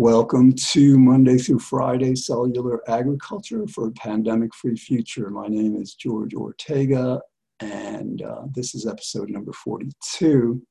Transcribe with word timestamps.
Welcome 0.00 0.54
to 0.54 0.98
Monday 0.98 1.36
through 1.36 1.58
Friday 1.58 2.14
Cellular 2.14 2.80
Agriculture 2.88 3.66
for 3.66 3.88
a 3.88 3.92
Pandemic 3.92 4.54
Free 4.54 4.74
Future. 4.74 5.28
My 5.28 5.46
name 5.46 5.76
is 5.76 5.92
George 5.92 6.32
Ortega, 6.32 7.20
and 7.60 8.22
uh, 8.22 8.44
this 8.54 8.74
is 8.74 8.86
episode 8.86 9.28
number 9.28 9.52
42. 9.52 10.62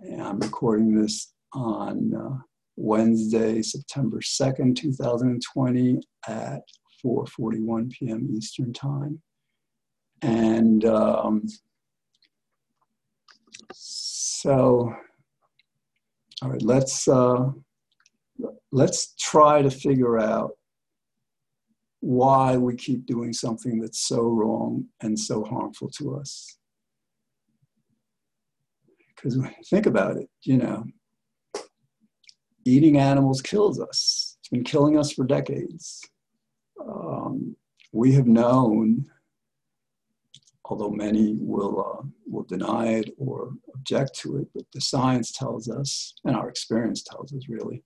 And 0.00 0.20
I'm 0.20 0.40
recording 0.40 1.00
this 1.00 1.34
on 1.52 2.12
uh, 2.16 2.42
Wednesday, 2.74 3.62
September 3.62 4.18
2nd, 4.18 4.74
2020 4.74 6.00
at 6.26 6.62
4:41 7.06 7.92
p.m. 7.92 8.28
Eastern 8.28 8.72
Time. 8.72 9.22
And 10.20 10.84
um, 10.84 11.44
so, 13.72 14.92
all 16.42 16.50
right, 16.50 16.62
let's 16.62 17.06
uh, 17.06 17.52
let's 18.72 19.14
try 19.18 19.62
to 19.62 19.70
figure 19.70 20.18
out 20.18 20.52
why 22.00 22.56
we 22.56 22.74
keep 22.74 23.06
doing 23.06 23.32
something 23.32 23.78
that's 23.78 24.00
so 24.00 24.22
wrong 24.22 24.86
and 25.02 25.18
so 25.18 25.44
harmful 25.44 25.88
to 25.88 26.16
us. 26.16 26.58
Because 29.14 29.38
think 29.70 29.86
about 29.86 30.16
it, 30.16 30.28
you 30.42 30.56
know, 30.56 30.84
eating 32.64 32.98
animals 32.98 33.40
kills 33.40 33.78
us. 33.78 34.36
It's 34.40 34.48
been 34.48 34.64
killing 34.64 34.98
us 34.98 35.12
for 35.12 35.24
decades. 35.24 36.00
Um, 36.84 37.54
we 37.92 38.12
have 38.14 38.26
known, 38.26 39.04
although 40.64 40.90
many 40.90 41.36
will 41.38 42.00
uh, 42.00 42.06
will 42.26 42.44
deny 42.44 42.94
it 42.94 43.10
or 43.16 43.52
object 43.74 44.18
to 44.20 44.38
it, 44.38 44.48
but 44.54 44.64
the 44.72 44.80
science 44.80 45.30
tells 45.30 45.68
us, 45.68 46.14
and 46.24 46.34
our 46.34 46.48
experience 46.48 47.02
tells 47.02 47.32
us, 47.32 47.48
really, 47.48 47.84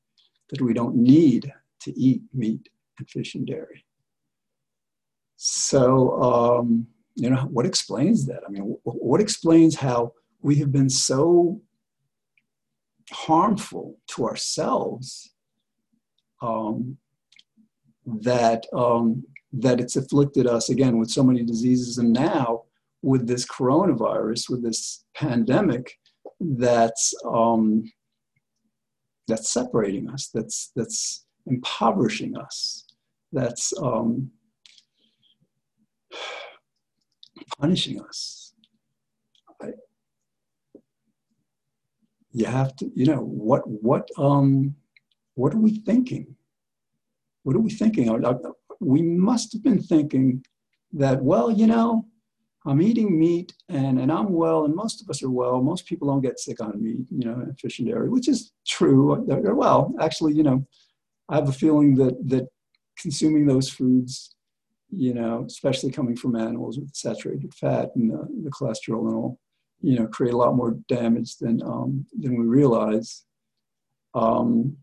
that 0.51 0.61
we 0.61 0.73
don't 0.73 0.97
need 0.97 1.53
to 1.81 1.99
eat 1.99 2.23
meat 2.33 2.69
and 2.99 3.09
fish 3.09 3.35
and 3.35 3.47
dairy. 3.47 3.85
So, 5.37 6.21
um, 6.23 6.87
you 7.15 7.31
know, 7.31 7.43
what 7.51 7.67
explains 7.67 8.27
that? 8.27 8.41
I 8.47 8.51
mean, 8.51 8.77
what 8.85 9.21
explains 9.21 9.77
how 9.77 10.13
we 10.43 10.57
have 10.57 10.73
been 10.73 10.91
so 10.91 11.61
harmful 13.11 13.99
to 14.09 14.27
ourselves 14.27 15.33
um, 16.43 16.97
that 18.05 18.67
um, 18.73 19.25
that 19.53 19.81
it's 19.81 19.97
afflicted 19.97 20.47
us 20.47 20.69
again 20.69 20.99
with 20.99 21.11
so 21.11 21.23
many 21.23 21.43
diseases, 21.43 21.99
and 21.99 22.13
now 22.13 22.65
with 23.03 23.27
this 23.27 23.47
coronavirus, 23.47 24.51
with 24.51 24.63
this 24.63 25.05
pandemic, 25.15 25.93
that's 26.41 27.15
um, 27.25 27.85
that's 29.29 29.51
separating 29.51 30.09
us, 30.11 30.31
that's, 30.33 30.73
that's 30.77 31.27
impoverishing 31.47 32.37
us, 32.37 32.85
that's 33.33 33.73
um, 33.83 34.31
punishing 37.59 38.01
us. 38.01 38.53
I, 39.61 39.73
you 42.33 42.47
have 42.47 42.77
to, 42.77 42.91
you 42.95 43.07
know, 43.07 43.21
what, 43.21 43.63
what, 43.67 44.09
um, 44.19 44.75
what 45.35 45.55
are 45.55 45.59
we 45.59 45.79
thinking? 45.79 46.37
What 47.43 47.57
are 47.57 47.61
we 47.61 47.71
thinking? 47.71 48.09
We 48.81 49.03
must 49.03 49.53
have 49.53 49.63
been 49.63 49.83
thinking 49.83 50.45
that, 50.93 51.23
well, 51.23 51.51
you 51.51 51.67
know, 51.67 52.07
I'm 52.67 52.83
eating 52.83 53.17
meat 53.19 53.55
and, 53.69 54.01
and 54.01 54.11
I'm 54.11 54.33
well, 54.33 54.65
and 54.65 54.75
most 54.75 55.01
of 55.01 55.09
us 55.09 55.23
are 55.23 55.31
well. 55.31 55.63
Most 55.63 55.87
people 55.87 56.09
don't 56.09 56.21
get 56.21 56.41
sick 56.41 56.61
on 56.61 56.83
meat, 56.83 57.07
you 57.11 57.25
know, 57.25 57.47
fish 57.61 57.79
and 57.79 57.89
dairy, 57.89 58.09
which 58.09 58.29
is 58.29 58.53
true. 58.67 59.25
They're, 59.29 59.55
well, 59.55 59.95
actually, 60.01 60.35
you 60.35 60.43
know, 60.43 60.67
I 61.29 61.37
have 61.37 61.49
a 61.49 61.53
feeling 61.53 61.95
that, 61.97 62.29
that 62.29 62.49
consuming 62.99 63.47
those 63.47 63.71
foods, 63.71 64.35
you 64.91 65.15
know, 65.15 65.45
especially 65.47 65.93
coming 65.93 66.17
from 66.17 66.35
animals 66.35 66.79
with 66.79 66.95
saturated 66.95 67.55
fat 67.55 67.91
and 67.95 68.11
the, 68.11 68.27
the 68.45 68.51
cholesterol 68.51 69.07
and 69.07 69.15
all, 69.15 69.39
you 69.81 69.99
know, 69.99 70.07
create 70.09 70.35
a 70.35 70.37
lot 70.37 70.57
more 70.57 70.73
damage 70.89 71.37
than, 71.37 71.63
um, 71.63 72.05
than 72.19 72.37
we 72.37 72.47
realize. 72.47 73.25
Um, 74.15 74.77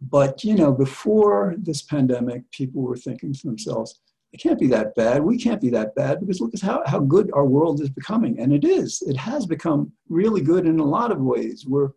but, 0.00 0.44
you 0.44 0.54
know, 0.54 0.72
before 0.72 1.54
this 1.58 1.82
pandemic, 1.82 2.50
people 2.50 2.82
were 2.82 2.96
thinking 2.96 3.32
to 3.32 3.46
themselves, 3.46 4.00
it 4.32 4.38
can't 4.38 4.58
be 4.58 4.66
that 4.68 4.94
bad. 4.94 5.22
We 5.22 5.38
can't 5.38 5.60
be 5.60 5.70
that 5.70 5.94
bad 5.94 6.20
because 6.20 6.40
look 6.40 6.54
at 6.54 6.60
how, 6.60 6.82
how 6.86 6.98
good 6.98 7.30
our 7.32 7.46
world 7.46 7.80
is 7.80 7.90
becoming. 7.90 8.38
And 8.40 8.52
it 8.52 8.64
is. 8.64 9.02
It 9.06 9.16
has 9.16 9.46
become 9.46 9.92
really 10.08 10.40
good 10.40 10.66
in 10.66 10.78
a 10.78 10.84
lot 10.84 11.12
of 11.12 11.20
ways. 11.20 11.64
We're, 11.66 11.90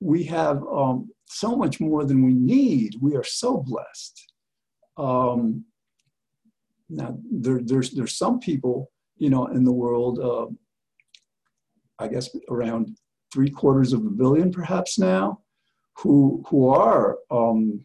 we 0.00 0.24
have 0.24 0.62
um, 0.64 1.10
so 1.26 1.56
much 1.56 1.80
more 1.80 2.04
than 2.04 2.24
we 2.24 2.34
need. 2.34 2.96
We 3.00 3.16
are 3.16 3.24
so 3.24 3.56
blessed. 3.56 4.32
Um, 4.96 5.64
now, 6.90 7.16
there, 7.30 7.60
there's, 7.62 7.90
there's 7.92 8.18
some 8.18 8.40
people, 8.40 8.90
you 9.16 9.30
know, 9.30 9.46
in 9.46 9.64
the 9.64 9.72
world, 9.72 10.18
uh, 10.18 10.46
I 11.98 12.08
guess 12.08 12.28
around 12.48 12.96
three 13.32 13.50
quarters 13.50 13.92
of 13.92 14.04
a 14.04 14.10
billion 14.10 14.50
perhaps 14.50 14.98
now, 14.98 15.40
who, 15.96 16.44
who 16.48 16.68
are 16.68 17.18
um, 17.30 17.82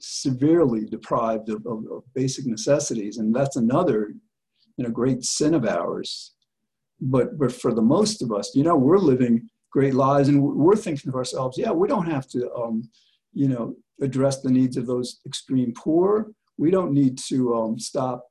severely 0.00 0.84
deprived 0.84 1.48
of, 1.48 1.66
of, 1.66 1.84
of, 1.90 2.02
basic 2.14 2.46
necessities, 2.46 3.18
and 3.18 3.34
that's 3.34 3.56
another, 3.56 4.12
you 4.76 4.84
know, 4.84 4.90
great 4.90 5.24
sin 5.24 5.54
of 5.54 5.64
ours. 5.64 6.34
But 7.00 7.38
but 7.38 7.52
for 7.52 7.72
the 7.72 7.82
most 7.82 8.22
of 8.22 8.32
us, 8.32 8.54
you 8.54 8.64
know, 8.64 8.76
we're 8.76 8.98
living 8.98 9.48
great 9.70 9.94
lives, 9.94 10.28
and 10.28 10.42
we're 10.42 10.76
thinking 10.76 11.10
to 11.10 11.16
ourselves, 11.16 11.58
yeah, 11.58 11.70
we 11.70 11.88
don't 11.88 12.10
have 12.10 12.26
to, 12.28 12.52
um, 12.54 12.88
you 13.32 13.48
know, 13.48 13.74
address 14.00 14.40
the 14.40 14.50
needs 14.50 14.76
of 14.76 14.86
those 14.86 15.20
extreme 15.26 15.72
poor. 15.76 16.28
We 16.56 16.70
don't 16.70 16.92
need 16.92 17.18
to 17.28 17.54
um, 17.54 17.78
stop 17.78 18.24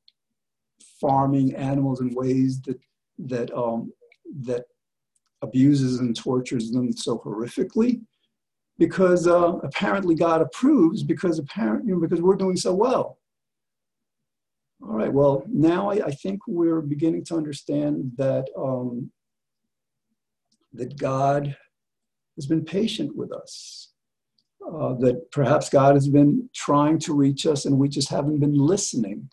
farming 1.00 1.56
animals 1.56 2.02
in 2.02 2.14
ways 2.14 2.62
that 2.62 2.80
that 3.20 3.54
um, 3.54 3.92
that 4.44 4.64
abuses 5.42 6.00
and 6.00 6.16
tortures 6.16 6.72
them 6.72 6.92
so 6.92 7.20
horrifically 7.20 8.02
because 8.78 9.28
uh, 9.28 9.54
apparently 9.64 10.16
God 10.16 10.42
approves 10.42 11.04
because 11.04 11.40
apparent, 11.40 11.86
you 11.86 11.94
know, 11.94 12.00
because 12.00 12.22
we're 12.22 12.36
doing 12.36 12.58
so 12.58 12.74
well. 12.74 13.18
All 14.82 14.94
right, 14.94 15.12
well, 15.12 15.44
now 15.48 15.90
I, 15.90 16.06
I 16.06 16.12
think 16.12 16.40
we're 16.48 16.82
beginning 16.82 17.26
to 17.26 17.36
understand 17.36 18.12
that, 18.18 18.46
um, 18.56 19.12
that 20.74 20.98
God 20.98 21.58
has 22.36 22.46
been 22.46 22.64
patient 22.64 23.16
with 23.16 23.32
us, 23.32 23.92
uh, 24.64 24.94
that 25.00 25.32
perhaps 25.32 25.70
God 25.70 25.96
has 25.96 26.08
been 26.08 26.48
trying 26.54 27.00
to 27.00 27.14
reach 27.16 27.48
us 27.48 27.66
and 27.66 27.80
we 27.80 27.90
just 27.90 28.10
haven't 28.10 28.40
been 28.40 28.54
listening. 28.54 29.28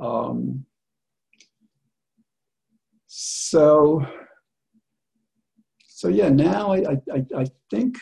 Um, 0.00 0.64
so, 3.08 4.06
so 5.88 6.06
yeah, 6.06 6.28
now 6.28 6.72
I, 6.72 6.96
I, 7.12 7.24
I 7.36 7.46
think 7.70 7.96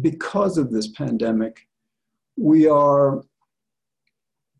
because 0.00 0.58
of 0.58 0.70
this 0.70 0.88
pandemic, 0.88 1.66
we 2.36 2.68
are 2.68 3.22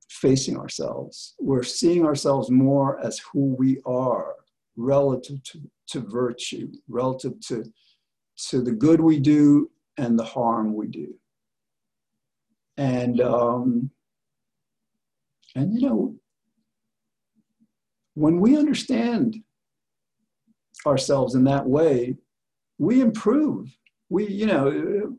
facing 0.09 0.57
ourselves. 0.57 1.35
We're 1.39 1.63
seeing 1.63 2.05
ourselves 2.05 2.51
more 2.51 2.99
as 3.05 3.19
who 3.19 3.55
we 3.59 3.81
are 3.85 4.35
relative 4.77 5.43
to, 5.45 5.61
to 5.89 6.01
virtue, 6.01 6.73
relative 6.89 7.39
to, 7.49 7.65
to 8.49 8.63
the 8.63 8.73
good 8.73 9.01
we 9.01 9.19
do 9.21 9.71
and 9.99 10.19
the 10.19 10.25
harm 10.25 10.75
we 10.75 10.87
do. 10.87 11.15
And, 12.77 13.21
um, 13.21 13.91
and 15.55 15.75
you 15.75 15.89
know, 15.89 16.15
when 18.15 18.41
we 18.41 18.57
understand 18.57 19.37
ourselves 20.87 21.35
in 21.35 21.45
that 21.45 21.67
way, 21.67 22.17
we 22.79 23.01
improve. 23.01 23.77
We, 24.09 24.29
you 24.29 24.47
know, 24.47 25.16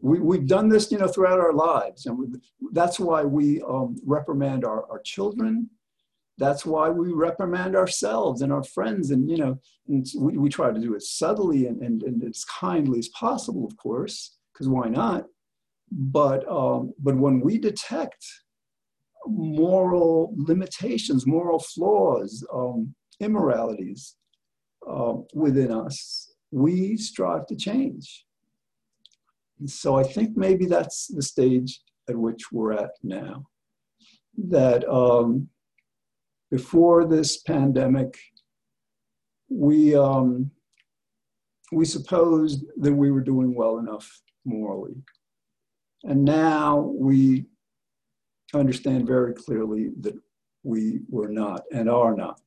we, 0.00 0.20
we've 0.20 0.46
done 0.46 0.68
this, 0.68 0.90
you 0.92 0.98
know, 0.98 1.08
throughout 1.08 1.40
our 1.40 1.52
lives. 1.52 2.06
And 2.06 2.18
we, 2.18 2.26
that's 2.72 3.00
why 3.00 3.24
we 3.24 3.60
um, 3.62 3.96
reprimand 4.04 4.64
our, 4.64 4.90
our 4.90 5.00
children. 5.00 5.68
That's 6.38 6.64
why 6.64 6.88
we 6.88 7.12
reprimand 7.12 7.74
ourselves 7.74 8.42
and 8.42 8.52
our 8.52 8.62
friends. 8.62 9.10
And, 9.10 9.28
you 9.28 9.38
know, 9.38 9.58
and 9.88 10.06
we, 10.16 10.38
we 10.38 10.48
try 10.48 10.70
to 10.70 10.80
do 10.80 10.94
it 10.94 11.02
subtly 11.02 11.66
and, 11.66 11.82
and, 11.82 12.02
and 12.04 12.22
as 12.22 12.44
kindly 12.44 13.00
as 13.00 13.08
possible, 13.08 13.66
of 13.66 13.76
course, 13.76 14.36
because 14.52 14.68
why 14.68 14.88
not? 14.88 15.24
But, 15.90 16.48
um, 16.48 16.92
but 17.00 17.16
when 17.16 17.40
we 17.40 17.58
detect 17.58 18.24
moral 19.26 20.32
limitations, 20.36 21.26
moral 21.26 21.58
flaws, 21.58 22.46
um, 22.54 22.94
immoralities 23.18 24.14
uh, 24.88 25.14
within 25.34 25.72
us, 25.72 26.32
we 26.52 26.96
strive 26.96 27.46
to 27.46 27.56
change 27.56 28.24
and 29.60 29.70
so 29.70 29.96
I 29.96 30.02
think 30.02 30.36
maybe 30.36 30.66
that's 30.66 31.08
the 31.08 31.22
stage 31.22 31.80
at 32.08 32.16
which 32.16 32.52
we're 32.52 32.72
at 32.72 32.90
now. 33.02 33.44
That 34.36 34.88
um, 34.88 35.48
before 36.50 37.06
this 37.06 37.38
pandemic, 37.38 38.16
we 39.48 39.94
um, 39.94 40.50
we 41.72 41.84
supposed 41.84 42.64
that 42.76 42.92
we 42.92 43.10
were 43.10 43.20
doing 43.20 43.54
well 43.54 43.78
enough 43.78 44.20
morally. 44.44 44.96
And 46.04 46.24
now 46.24 46.78
we 46.78 47.46
understand 48.54 49.06
very 49.06 49.34
clearly 49.34 49.90
that 50.00 50.14
we 50.62 51.00
were 51.08 51.28
not 51.28 51.64
and 51.72 51.90
are 51.90 52.14
not. 52.14 52.40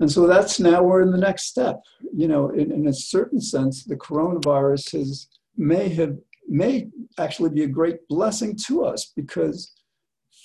And 0.00 0.10
so 0.12 0.26
that's 0.26 0.60
now 0.60 0.82
we're 0.82 1.00
in 1.02 1.10
the 1.10 1.16
next 1.16 1.44
step. 1.44 1.82
You 2.14 2.28
know, 2.28 2.50
in, 2.50 2.70
in 2.70 2.88
a 2.88 2.92
certain 2.92 3.40
sense, 3.40 3.84
the 3.84 3.96
coronavirus 3.96 4.98
has 4.98 5.28
may 5.56 5.88
have 5.90 6.16
may 6.48 6.88
actually 7.18 7.50
be 7.50 7.64
a 7.64 7.68
great 7.68 8.06
blessing 8.08 8.56
to 8.66 8.84
us 8.84 9.12
because, 9.16 9.72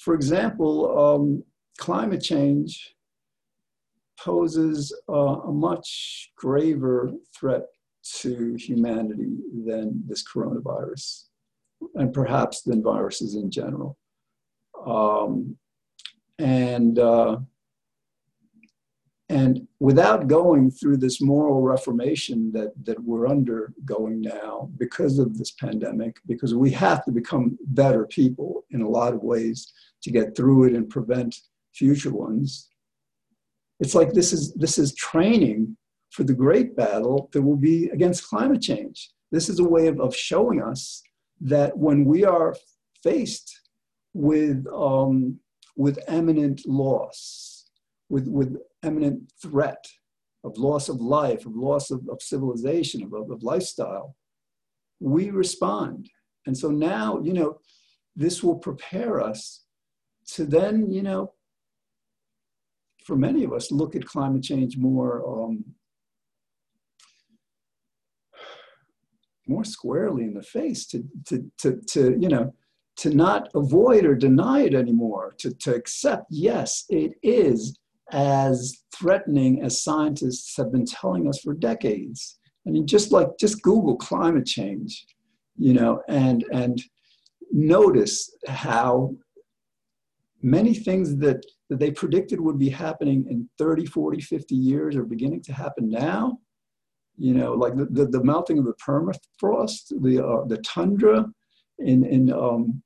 for 0.04 0.16
example, 0.16 0.98
um, 0.98 1.44
climate 1.78 2.22
change 2.22 2.96
poses 4.20 4.96
uh, 5.10 5.42
a 5.42 5.52
much 5.52 6.32
graver 6.36 7.12
threat 7.38 7.64
to 8.04 8.56
humanity 8.56 9.38
than 9.66 10.02
this 10.08 10.24
coronavirus, 10.28 11.26
and 11.96 12.14
perhaps 12.14 12.64
than 12.64 12.82
viruses 12.82 13.36
in 13.36 13.52
general. 13.52 13.98
Um, 14.86 15.56
and 16.40 16.98
uh, 16.98 17.38
and 19.32 19.66
without 19.80 20.28
going 20.28 20.70
through 20.70 20.98
this 20.98 21.22
moral 21.22 21.62
reformation 21.62 22.52
that, 22.52 22.74
that 22.84 23.02
we're 23.02 23.30
undergoing 23.30 24.20
now 24.20 24.70
because 24.78 25.20
of 25.20 25.38
this 25.38 25.52
pandemic, 25.52 26.18
because 26.28 26.54
we 26.54 26.70
have 26.72 27.06
to 27.06 27.12
become 27.14 27.58
better 27.68 28.06
people 28.06 28.66
in 28.72 28.82
a 28.82 28.90
lot 28.90 29.14
of 29.14 29.24
ways 29.24 29.72
to 30.04 30.12
get 30.12 30.36
through 30.36 30.66
it 30.66 30.74
and 30.74 30.90
prevent 30.90 31.34
future 31.74 32.12
ones. 32.12 32.68
It's 33.80 33.96
like 33.96 34.12
this 34.12 34.34
is, 34.34 34.54
this 34.56 34.78
is 34.78 34.94
training 34.96 35.78
for 36.10 36.26
the 36.26 36.34
great 36.34 36.76
battle 36.76 37.30
that 37.32 37.42
will 37.42 37.56
be 37.56 37.90
against 37.94 38.28
climate 38.28 38.62
change. 38.62 39.12
This 39.32 39.48
is 39.48 39.60
a 39.60 39.70
way 39.76 39.88
of, 39.88 40.02
of 40.02 40.14
showing 40.14 40.62
us 40.62 41.02
that 41.40 41.78
when 41.78 42.04
we 42.04 42.26
are 42.26 42.54
faced 43.02 43.62
with, 44.14 44.68
um, 44.74 45.40
with 45.78 46.00
imminent 46.10 46.68
loss, 46.68 47.51
with, 48.12 48.28
with 48.28 48.58
imminent 48.84 49.32
threat 49.42 49.88
of 50.44 50.58
loss 50.58 50.90
of 50.90 51.00
life, 51.00 51.46
of 51.46 51.56
loss 51.56 51.92
of, 51.92 52.02
of 52.10 52.22
civilization, 52.22 53.02
of, 53.04 53.14
of, 53.14 53.42
lifestyle, 53.42 54.18
we 55.00 55.30
respond. 55.30 56.10
And 56.46 56.58
so 56.58 56.70
now, 56.70 57.22
you 57.24 57.32
know, 57.32 57.60
this 58.16 58.44
will 58.44 58.58
prepare 58.58 59.22
us 59.22 59.64
to 60.34 60.46
then, 60.46 60.92
you 60.92 61.02
know, 61.02 61.32
for 63.06 63.16
many 63.16 63.46
of 63.46 63.54
us, 63.54 63.72
look 63.72 63.96
at 63.96 64.06
climate 64.06 64.44
change 64.44 64.78
more, 64.78 65.46
um, 65.46 65.64
more 69.48 69.64
squarely 69.64 70.24
in 70.24 70.34
the 70.34 70.44
face, 70.44 70.86
to, 70.88 71.04
to, 71.28 71.50
to, 71.60 71.82
to, 71.88 72.18
you 72.20 72.28
know, 72.28 72.54
to 72.98 73.10
not 73.10 73.48
avoid 73.56 74.06
or 74.06 74.16
deny 74.16 74.62
it 74.62 74.76
anymore, 74.76 75.34
to, 75.38 75.54
to 75.56 75.74
accept, 75.74 76.26
yes, 76.30 76.84
it 76.90 77.14
is 77.24 77.78
as 78.12 78.84
threatening 78.94 79.64
as 79.64 79.84
scientists 79.84 80.56
have 80.58 80.72
been 80.72 80.86
telling 80.86 81.28
us 81.28 81.40
for 81.40 81.54
decades. 81.54 82.40
I 82.68 82.72
mean, 82.72 82.86
just 82.86 83.12
like 83.12 83.28
just 83.40 83.62
Google 83.62 83.96
climate 83.96 84.46
change, 84.46 85.06
you 85.58 85.74
know, 85.74 86.02
and 86.08 86.46
and 86.52 86.82
notice 87.52 88.34
how 88.48 89.16
many 90.42 90.74
things 90.74 91.18
that, 91.18 91.46
that 91.70 91.80
they 91.80 91.92
predicted 91.92 92.40
would 92.40 92.58
be 92.58 92.70
happening 92.70 93.26
in 93.30 93.48
30, 93.58 93.86
40, 93.86 94.22
50 94.22 94.56
years 94.56 94.96
are 94.96 95.04
beginning 95.04 95.42
to 95.44 95.54
happen 95.54 95.90
now. 95.90 96.40
You 97.18 97.36
know, 97.36 97.54
like 97.54 97.76
the, 97.76 97.86
the, 97.86 98.06
the 98.08 98.24
melting 98.24 98.58
of 98.58 98.66
the 98.66 98.74
permafrost, 98.84 99.92
the, 100.02 100.26
uh, 100.26 100.46
the 100.46 100.58
tundra 100.60 101.26
in, 101.80 102.06
in 102.06 102.32
um, 102.32 102.82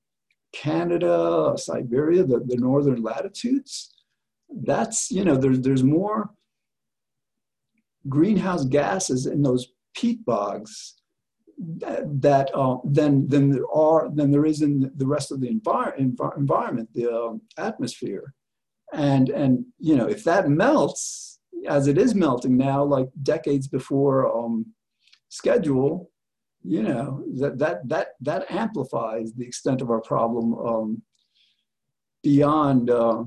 Canada, 0.53 1.53
Siberia, 1.57 2.23
the, 2.23 2.39
the 2.45 2.57
northern 2.57 3.01
latitudes 3.01 3.94
that's 4.49 5.11
you 5.11 5.23
know 5.23 5.35
there's 5.35 5.61
there's 5.61 5.83
more 5.83 6.29
greenhouse 8.07 8.65
gases 8.65 9.25
in 9.25 9.41
those 9.41 9.67
peat 9.95 10.23
bogs 10.25 10.95
that, 11.57 12.21
that 12.21 12.51
uh, 12.53 12.77
than 12.83 13.27
than 13.27 13.49
there 13.49 13.69
are 13.73 14.09
than 14.13 14.31
there 14.31 14.45
is 14.45 14.61
in 14.61 14.91
the 14.95 15.07
rest 15.07 15.31
of 15.31 15.39
the 15.39 15.47
envir- 15.47 15.97
env- 15.99 16.37
environment, 16.37 16.89
the 16.93 17.09
uh, 17.11 17.33
atmosphere, 17.57 18.33
and 18.93 19.29
and 19.29 19.65
you 19.79 19.95
know 19.95 20.07
if 20.07 20.23
that 20.25 20.49
melts 20.49 21.39
as 21.67 21.87
it 21.87 21.97
is 21.97 22.13
melting 22.13 22.57
now, 22.57 22.83
like 22.83 23.09
decades 23.23 23.67
before 23.67 24.35
um, 24.37 24.65
schedule, 25.29 26.11
you 26.63 26.83
know 26.83 27.23
that 27.39 27.57
that 27.57 27.87
that 27.87 28.07
that 28.21 28.51
amplifies 28.51 29.33
the 29.33 29.45
extent 29.45 29.81
of 29.81 29.89
our 29.89 30.01
problem 30.01 30.53
um, 30.55 31.01
beyond 32.21 32.89
uh, 32.89 33.23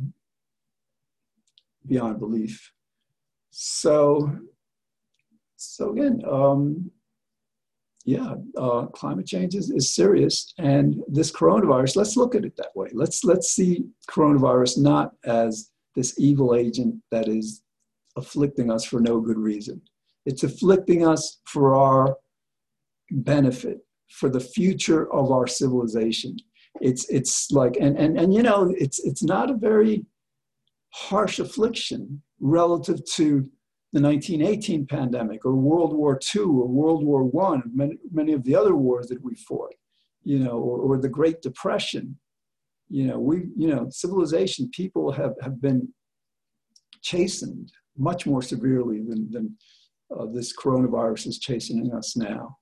beyond 1.89 2.21
belief. 2.21 2.73
So, 3.51 4.31
so 5.57 5.93
again, 5.93 6.23
um, 6.31 6.91
yeah, 8.05 8.35
uh, 8.57 8.87
climate 8.87 9.27
change 9.27 9.55
is, 9.55 9.71
is 9.71 9.95
serious, 9.95 10.55
and 10.59 11.03
this 11.09 11.31
coronavirus. 11.31 11.97
Let's 11.97 12.17
look 12.17 12.35
at 12.35 12.45
it 12.45 12.57
that 12.57 12.75
way. 12.75 12.89
Let's 12.95 13.23
let's 13.23 13.49
see 13.49 13.85
coronavirus 14.09 14.79
not 14.79 15.13
as 15.27 15.71
this 15.95 16.19
evil 16.19 16.55
agent 16.55 16.95
that 17.11 17.29
is 17.29 17.63
afflicting 18.17 18.71
us 18.71 18.85
for 18.85 19.01
no 19.01 19.21
good 19.21 19.37
reason. 19.37 19.83
It's 20.25 20.43
afflicting 20.43 21.07
us 21.07 21.41
for 21.47 21.75
our 21.75 22.17
benefit, 23.11 23.79
for 24.11 24.31
the 24.31 24.41
future 24.41 25.13
of 25.13 25.31
our 25.31 25.47
civilization. 25.47 26.37
It's 26.81 27.09
it's 27.11 27.51
like 27.51 27.77
and 27.81 27.99
and 27.99 28.19
and 28.19 28.33
you 28.33 28.43
know 28.43 28.73
it's 28.79 29.01
it's 29.01 29.23
not 29.23 29.51
a 29.51 29.55
very 29.55 30.07
harsh 30.91 31.39
affliction 31.39 32.23
relative 32.41 33.05
to 33.05 33.49
the 33.93 34.01
1918 34.01 34.87
pandemic 34.87 35.45
or 35.45 35.55
World 35.55 35.97
War 35.97 36.19
II 36.35 36.43
or 36.43 36.69
World 36.69 37.05
War 37.05 37.55
I, 37.55 37.63
many, 37.73 37.97
many 38.13 38.33
of 38.33 38.45
the 38.45 38.55
other 38.55 38.77
wars 38.77 39.09
that 39.09 39.23
we 39.23 39.35
fought, 39.35 39.75
you 40.25 40.39
know, 40.39 40.59
or, 40.59 40.79
or 40.79 40.99
the 40.99 41.09
Great 41.09 41.41
Depression. 41.41 42.19
You 42.91 43.07
know, 43.07 43.19
we, 43.19 43.49
you 43.57 43.69
know, 43.69 43.89
civilization, 43.91 44.71
people 44.75 45.11
have, 45.13 45.35
have 45.43 45.61
been 45.61 45.89
chastened 47.03 47.73
much 47.97 48.27
more 48.27 48.43
severely 48.43 49.03
than, 49.03 49.31
than 49.31 49.57
uh, 50.17 50.27
this 50.33 50.55
coronavirus 50.57 51.27
is 51.29 51.39
chastening 51.39 51.93
us 51.95 52.17
now. 52.17 52.57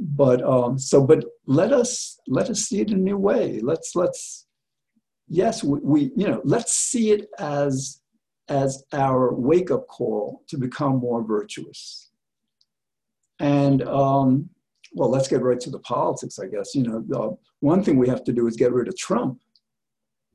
But 0.00 0.42
um, 0.42 0.78
so, 0.78 1.06
but 1.06 1.24
let 1.46 1.72
us 1.72 2.18
let 2.26 2.50
us 2.50 2.62
see 2.62 2.80
it 2.80 2.90
in 2.90 2.98
a 2.98 3.00
new 3.00 3.18
way. 3.18 3.60
Let's 3.60 3.94
let's 3.94 4.46
yes, 5.32 5.64
we, 5.64 5.78
we, 5.82 6.00
you 6.14 6.28
know, 6.28 6.40
let's 6.44 6.74
see 6.74 7.10
it 7.10 7.28
as 7.38 8.00
as 8.48 8.84
our 8.92 9.32
wake 9.34 9.70
up 9.70 9.86
call 9.88 10.42
to 10.48 10.58
become 10.58 10.96
more 10.96 11.24
virtuous. 11.24 12.10
And 13.40 13.82
um, 13.82 14.50
well, 14.92 15.08
let's 15.08 15.28
get 15.28 15.40
right 15.40 15.58
to 15.60 15.70
the 15.70 15.78
politics, 15.78 16.38
I 16.38 16.46
guess. 16.46 16.74
You 16.74 16.82
know, 16.82 17.38
one 17.60 17.82
thing 17.82 17.98
we 17.98 18.08
have 18.08 18.24
to 18.24 18.32
do 18.32 18.46
is 18.46 18.56
get 18.56 18.72
rid 18.72 18.88
of 18.88 18.96
Trump 18.96 19.40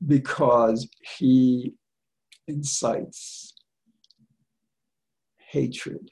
because 0.06 0.88
he 1.18 1.74
incites 2.48 3.54
hatred 5.36 6.10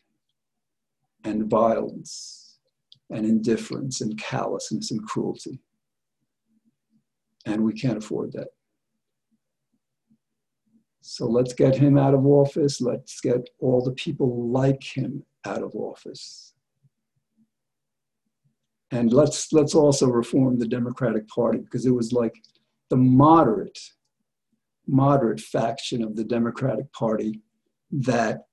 and 1.25 1.50
violence 1.50 2.59
and 3.11 3.26
indifference 3.26 4.00
and 4.00 4.16
callousness 4.19 4.93
and 4.93 5.02
cruelty. 5.05 5.59
And 7.47 7.64
we 7.64 7.73
can't 7.73 7.99
afford 7.99 8.33
that. 8.33 8.49
So 11.08 11.25
let's 11.25 11.52
get 11.52 11.76
him 11.76 11.96
out 11.96 12.14
of 12.14 12.26
office. 12.26 12.80
Let's 12.80 13.20
get 13.20 13.48
all 13.60 13.80
the 13.80 13.92
people 13.92 14.50
like 14.50 14.82
him 14.82 15.25
out 15.44 15.62
of 15.62 15.72
office. 15.76 16.52
And 18.90 19.12
let's, 19.12 19.52
let's 19.52 19.76
also 19.76 20.08
reform 20.08 20.58
the 20.58 20.66
Democratic 20.66 21.28
Party 21.28 21.58
because 21.58 21.86
it 21.86 21.92
was 21.92 22.12
like 22.12 22.34
the 22.90 22.96
moderate, 22.96 23.78
moderate 24.88 25.38
faction 25.38 26.02
of 26.02 26.16
the 26.16 26.25
Democratic 26.25 26.92
Party 26.92 27.40
that, 27.92 28.46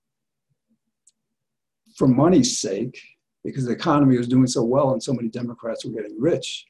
for 1.96 2.08
money's 2.08 2.60
sake, 2.60 3.00
because 3.44 3.66
the 3.66 3.72
economy 3.72 4.16
was 4.16 4.28
doing 4.28 4.48
so 4.48 4.64
well 4.64 4.92
and 4.92 5.02
so 5.02 5.14
many 5.14 5.28
Democrats 5.28 5.86
were 5.86 5.92
getting 5.92 6.20
rich, 6.20 6.68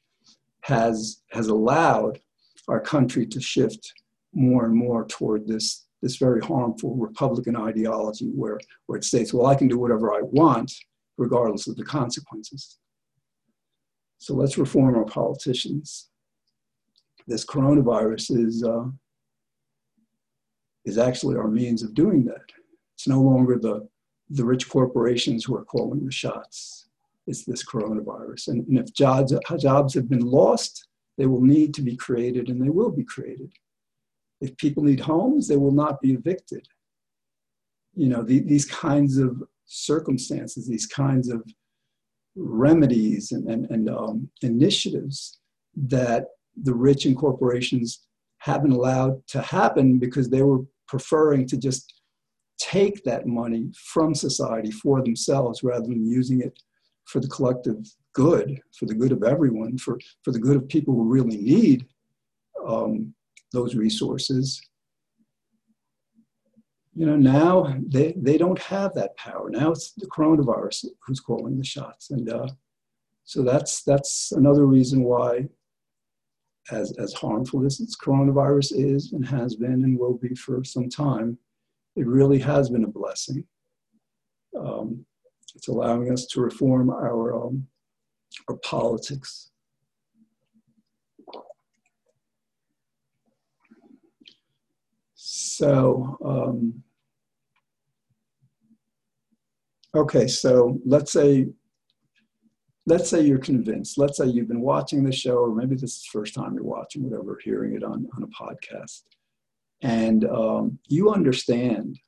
has, 0.62 1.22
has 1.30 1.48
allowed 1.48 2.20
our 2.68 2.80
country 2.80 3.26
to 3.26 3.38
shift 3.38 3.92
more 4.34 4.66
and 4.66 4.74
more 4.74 5.06
toward 5.06 5.46
this, 5.46 5.86
this 6.02 6.16
very 6.16 6.40
harmful 6.40 6.94
Republican 6.96 7.56
ideology 7.56 8.30
where, 8.34 8.58
where 8.86 8.98
it 8.98 9.04
states, 9.04 9.32
well, 9.32 9.46
I 9.46 9.54
can 9.54 9.68
do 9.68 9.78
whatever 9.78 10.12
I 10.12 10.20
want 10.22 10.72
regardless 11.16 11.66
of 11.68 11.76
the 11.76 11.84
consequences. 11.84 12.78
So 14.18 14.34
let's 14.34 14.58
reform 14.58 14.96
our 14.96 15.04
politicians. 15.04 16.08
This 17.26 17.44
coronavirus 17.44 18.44
is, 18.44 18.64
uh, 18.64 18.84
is 20.84 20.98
actually 20.98 21.36
our 21.36 21.48
means 21.48 21.82
of 21.82 21.94
doing 21.94 22.24
that. 22.24 22.52
It's 22.94 23.08
no 23.08 23.20
longer 23.20 23.58
the, 23.58 23.88
the 24.30 24.44
rich 24.44 24.68
corporations 24.68 25.44
who 25.44 25.56
are 25.56 25.64
calling 25.64 26.04
the 26.04 26.12
shots. 26.12 26.88
It's 27.26 27.44
this 27.44 27.64
coronavirus. 27.64 28.48
And, 28.48 28.66
and 28.66 28.78
if 28.78 28.92
jobs, 28.92 29.34
jobs 29.58 29.94
have 29.94 30.08
been 30.08 30.24
lost, 30.24 30.88
they 31.16 31.26
will 31.26 31.40
need 31.40 31.74
to 31.74 31.82
be 31.82 31.96
created 31.96 32.48
and 32.48 32.62
they 32.62 32.70
will 32.70 32.90
be 32.90 33.04
created. 33.04 33.52
If 34.40 34.56
people 34.56 34.82
need 34.82 35.00
homes, 35.00 35.48
they 35.48 35.56
will 35.56 35.72
not 35.72 36.00
be 36.00 36.12
evicted. 36.12 36.66
You 37.94 38.08
know, 38.08 38.22
the, 38.22 38.40
these 38.40 38.64
kinds 38.64 39.18
of 39.18 39.42
circumstances, 39.66 40.66
these 40.66 40.86
kinds 40.86 41.28
of 41.28 41.42
remedies 42.36 43.32
and, 43.32 43.48
and, 43.48 43.70
and 43.70 43.88
um, 43.88 44.28
initiatives 44.42 45.38
that 45.76 46.26
the 46.62 46.74
rich 46.74 47.06
and 47.06 47.16
corporations 47.16 48.06
haven't 48.38 48.72
allowed 48.72 49.26
to 49.28 49.40
happen 49.40 49.98
because 49.98 50.28
they 50.28 50.42
were 50.42 50.60
preferring 50.86 51.46
to 51.46 51.56
just 51.56 52.02
take 52.58 53.02
that 53.04 53.26
money 53.26 53.70
from 53.92 54.14
society 54.14 54.70
for 54.70 55.02
themselves 55.02 55.62
rather 55.62 55.86
than 55.86 56.06
using 56.06 56.40
it 56.40 56.58
for 57.04 57.20
the 57.20 57.28
collective 57.28 57.76
good, 58.12 58.60
for 58.78 58.86
the 58.86 58.94
good 58.94 59.12
of 59.12 59.22
everyone, 59.22 59.76
for, 59.76 59.98
for 60.22 60.30
the 60.30 60.38
good 60.38 60.56
of 60.56 60.68
people 60.68 60.94
who 60.94 61.04
really 61.04 61.36
need 61.36 61.86
um, 62.66 63.14
those 63.54 63.74
resources. 63.74 64.60
You 66.96 67.06
know, 67.06 67.16
now 67.16 67.74
they, 67.94 68.14
they 68.16 68.38
don't 68.38 68.58
have 68.74 68.94
that 68.94 69.16
power. 69.16 69.48
Now 69.50 69.72
it's 69.72 69.92
the 69.92 70.06
coronavirus 70.06 70.86
who's 71.04 71.20
calling 71.20 71.56
the 71.58 71.64
shots. 71.64 72.10
And 72.10 72.28
uh, 72.28 72.48
so 73.24 73.42
that's, 73.42 73.82
that's 73.82 74.32
another 74.32 74.66
reason 74.66 75.02
why, 75.02 75.48
as, 76.70 76.92
as 76.98 77.12
harmful 77.12 77.64
as 77.66 77.78
this 77.78 77.96
coronavirus 77.96 78.72
is 78.76 79.12
and 79.12 79.26
has 79.26 79.56
been 79.56 79.82
and 79.84 79.98
will 79.98 80.18
be 80.18 80.34
for 80.34 80.62
some 80.64 80.88
time, 80.88 81.38
it 81.96 82.06
really 82.06 82.38
has 82.38 82.70
been 82.70 82.84
a 82.84 82.88
blessing. 83.00 83.44
Um, 84.58 85.04
it's 85.54 85.68
allowing 85.68 86.12
us 86.12 86.26
to 86.26 86.40
reform 86.40 86.90
our, 86.90 87.34
um, 87.34 87.66
our 88.48 88.56
politics. 88.58 89.50
So, 95.36 96.16
um, 96.24 96.84
okay, 99.92 100.28
so 100.28 100.78
let's 100.86 101.10
say, 101.10 101.48
let's 102.86 103.10
say 103.10 103.22
you're 103.22 103.38
convinced. 103.38 103.98
Let's 103.98 104.18
say 104.18 104.26
you've 104.26 104.46
been 104.46 104.60
watching 104.60 105.02
the 105.02 105.10
show, 105.10 105.38
or 105.38 105.52
maybe 105.52 105.74
this 105.74 105.96
is 105.96 106.02
the 106.02 106.18
first 106.18 106.34
time 106.34 106.54
you're 106.54 106.62
watching, 106.62 107.02
whatever, 107.02 107.40
hearing 107.42 107.74
it 107.74 107.82
on, 107.82 108.06
on 108.16 108.22
a 108.22 108.28
podcast. 108.28 109.02
And 109.82 110.24
um, 110.26 110.78
you 110.86 111.10
understand 111.10 111.98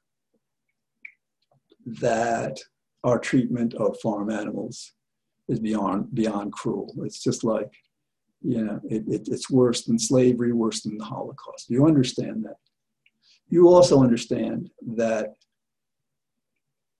that 1.84 2.60
our 3.02 3.18
treatment 3.18 3.74
of 3.74 3.98
farm 4.00 4.30
animals 4.30 4.92
is 5.48 5.58
beyond 5.58 6.14
beyond 6.14 6.52
cruel. 6.52 6.94
It's 6.98 7.22
just 7.22 7.42
like, 7.42 7.72
you 8.40 8.62
know, 8.62 8.80
it, 8.88 9.02
it, 9.08 9.28
it's 9.28 9.50
worse 9.50 9.82
than 9.82 9.98
slavery, 9.98 10.52
worse 10.52 10.82
than 10.82 10.96
the 10.96 11.04
Holocaust. 11.04 11.68
You 11.68 11.86
understand 11.86 12.44
that. 12.44 12.56
You 13.48 13.68
also 13.68 14.02
understand 14.02 14.70
that 14.96 15.34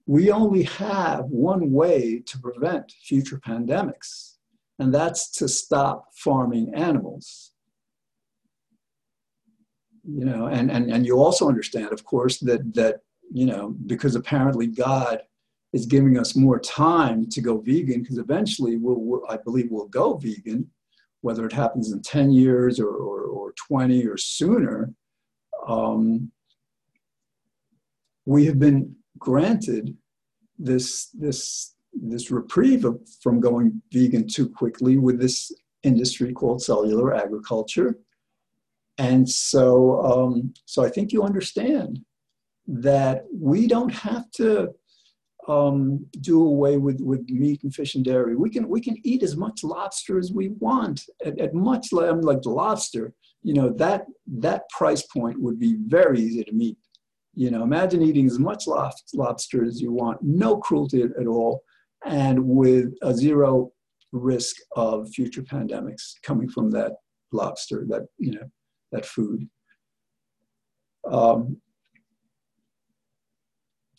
we 0.07 0.31
only 0.31 0.63
have 0.63 1.25
one 1.25 1.73
way 1.73 2.23
to 2.27 2.39
prevent 2.39 2.93
future 3.03 3.41
pandemics, 3.41 4.37
and 4.79 4.95
that's 4.95 5.31
to 5.33 5.49
stop 5.49 6.07
farming 6.15 6.73
animals. 6.75 7.53
You 10.09 10.25
know 10.25 10.47
and, 10.47 10.71
and 10.71 10.89
and 10.93 11.05
you 11.05 11.19
also 11.19 11.49
understand 11.49 11.93
of 11.93 12.05
course 12.05 12.39
that 12.39 12.75
that 12.75 13.01
you 13.33 13.45
know 13.45 13.75
because 13.87 14.15
apparently 14.15 14.69
god 14.69 15.23
is 15.73 15.85
giving 15.85 16.17
us 16.17 16.37
more 16.37 16.61
time 16.61 17.29
to 17.29 17.41
go 17.41 17.59
vegan 17.59 18.03
because 18.03 18.19
eventually 18.19 18.77
we'll, 18.77 19.01
we'll, 19.01 19.23
i 19.29 19.37
believe 19.37 19.67
we'll 19.69 19.89
go 19.89 20.17
vegan 20.17 20.71
whether 21.23 21.45
it 21.45 21.53
happens 21.53 21.91
in 21.91 22.01
10 22.03 22.31
years 22.31 22.79
or, 22.79 22.89
or, 22.89 23.23
or 23.23 23.53
20 23.67 24.07
or 24.07 24.17
sooner 24.17 24.93
um, 25.67 26.31
we 28.27 28.45
have 28.47 28.59
been 28.59 28.95
granted 29.19 29.97
this 30.59 31.09
this 31.15 31.75
this 31.95 32.31
reprieve 32.31 32.85
of, 32.85 33.01
from 33.23 33.41
going 33.41 33.81
vegan 33.93 34.29
too 34.29 34.49
quickly 34.49 34.99
with 34.99 35.19
this 35.19 35.51
industry 35.83 36.33
called 36.33 36.61
cellular 36.63 37.15
agriculture 37.15 37.99
and 38.99 39.29
so, 39.29 40.01
um, 40.03 40.55
so 40.65 40.85
I 40.85 40.89
think 40.89 41.13
you 41.13 41.23
understand 41.23 42.01
that 42.67 43.25
we 43.33 43.67
don't 43.67 43.93
have 43.93 44.31
to 44.33 44.71
um, 45.49 46.07
do 46.21 46.43
away 46.43 46.77
with, 46.79 47.01
with 47.01 47.29
meat 47.29 47.63
and 47.63 47.75
fish 47.75 47.95
and 47.95 48.05
dairy. 48.05 48.35
We 48.35 48.51
can 48.51 48.69
we 48.69 48.81
can 48.81 48.97
eat 49.05 49.23
as 49.23 49.37
much 49.37 49.63
lobster 49.63 50.19
as 50.19 50.33
we 50.33 50.49
want 50.59 51.03
at, 51.25 51.39
at 51.39 51.55
much 51.55 51.89
I 51.93 52.11
mean, 52.13 52.23
like 52.23 52.43
the 52.43 52.51
lobster. 52.51 53.13
You 53.43 53.55
know 53.55 53.71
that 53.75 54.07
that 54.39 54.69
price 54.71 55.03
point 55.03 55.41
would 55.41 55.61
be 55.61 55.77
very 55.87 56.19
easy 56.21 56.43
to 56.43 56.53
meet. 56.53 56.77
You 57.37 57.51
know, 57.51 57.63
imagine 57.63 58.03
eating 58.03 58.27
as 58.27 58.39
much 58.39 58.65
lobster 58.67 59.65
as 59.65 59.81
you 59.81 59.93
want, 59.93 60.19
no 60.23 60.57
cruelty 60.57 61.03
at, 61.03 61.27
all, 61.27 61.63
and 62.05 62.43
with 62.45 62.95
a 63.03 63.15
zero 63.15 63.71
risk 64.11 64.57
of 64.75 65.09
future 65.11 65.43
pandemics 65.43 66.15
coming 66.23 66.49
from 66.49 66.71
that 66.73 66.93
lobster. 67.31 67.85
That 67.89 68.09
you 68.19 68.33
know 68.33 68.51
that 68.91 69.07
food. 69.07 69.49
Um, 71.11 71.59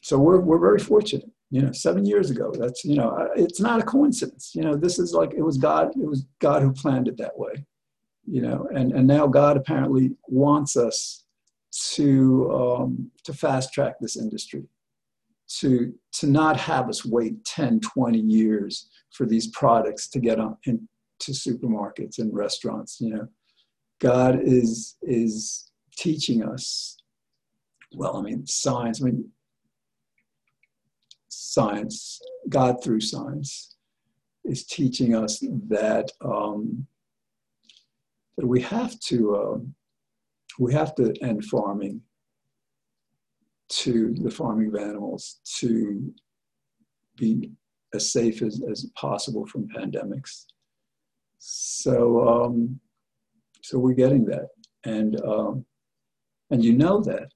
so 0.01 0.17
we're, 0.17 0.39
we're 0.39 0.59
very 0.59 0.79
fortunate, 0.79 1.29
you 1.49 1.61
know, 1.61 1.71
seven 1.71 2.05
years 2.05 2.29
ago, 2.29 2.53
that's, 2.57 2.85
you 2.85 2.95
know, 2.95 3.29
it's 3.35 3.59
not 3.59 3.81
a 3.81 3.83
coincidence, 3.83 4.51
you 4.55 4.61
know, 4.61 4.75
this 4.75 4.99
is 4.99 5.11
like, 5.13 5.33
it 5.33 5.41
was 5.41 5.57
God, 5.57 5.89
it 5.89 6.07
was 6.07 6.25
God 6.39 6.61
who 6.61 6.71
planned 6.71 7.07
it 7.07 7.17
that 7.17 7.37
way, 7.37 7.65
you 8.25 8.41
know, 8.41 8.67
and, 8.73 8.93
and 8.93 9.05
now 9.05 9.27
God 9.27 9.57
apparently 9.57 10.11
wants 10.27 10.77
us 10.77 11.25
to, 11.97 12.51
um, 12.51 13.11
to 13.23 13.33
fast 13.33 13.73
track 13.73 13.95
this 13.99 14.17
industry, 14.17 14.63
to, 15.59 15.93
to 16.13 16.27
not 16.27 16.57
have 16.57 16.89
us 16.89 17.05
wait 17.05 17.43
10, 17.45 17.79
20 17.81 18.19
years 18.19 18.89
for 19.11 19.25
these 19.25 19.47
products 19.47 20.07
to 20.09 20.19
get 20.19 20.39
on 20.39 20.57
into 20.65 21.31
supermarkets 21.31 22.19
and 22.19 22.33
restaurants, 22.33 22.99
you 22.99 23.09
know, 23.09 23.27
God 23.99 24.39
is 24.43 24.95
is 25.01 25.71
teaching 25.97 26.43
us. 26.43 26.97
Well, 27.93 28.17
I 28.17 28.21
mean, 28.21 28.45
science. 28.45 29.01
I 29.01 29.05
mean, 29.05 29.29
science. 31.29 32.21
God 32.49 32.83
through 32.83 33.01
science 33.01 33.75
is 34.45 34.65
teaching 34.65 35.15
us 35.15 35.39
that 35.67 36.11
um, 36.23 36.85
that 38.37 38.45
we 38.45 38.61
have 38.61 38.99
to 38.99 39.35
uh, 39.35 39.57
we 40.59 40.73
have 40.73 40.95
to 40.95 41.13
end 41.21 41.45
farming 41.45 42.01
to 43.69 44.13
the 44.23 44.31
farming 44.31 44.69
of 44.69 44.75
animals 44.75 45.39
to 45.59 46.13
be 47.17 47.51
as 47.93 48.11
safe 48.11 48.41
as, 48.41 48.61
as 48.71 48.85
possible 48.95 49.45
from 49.45 49.67
pandemics. 49.67 50.45
So 51.39 52.27
um, 52.27 52.79
so 53.61 53.77
we're 53.77 53.93
getting 53.93 54.25
that, 54.25 54.47
and 54.85 55.19
um, 55.21 55.65
and 56.49 56.63
you 56.63 56.73
know 56.73 57.01
that. 57.01 57.29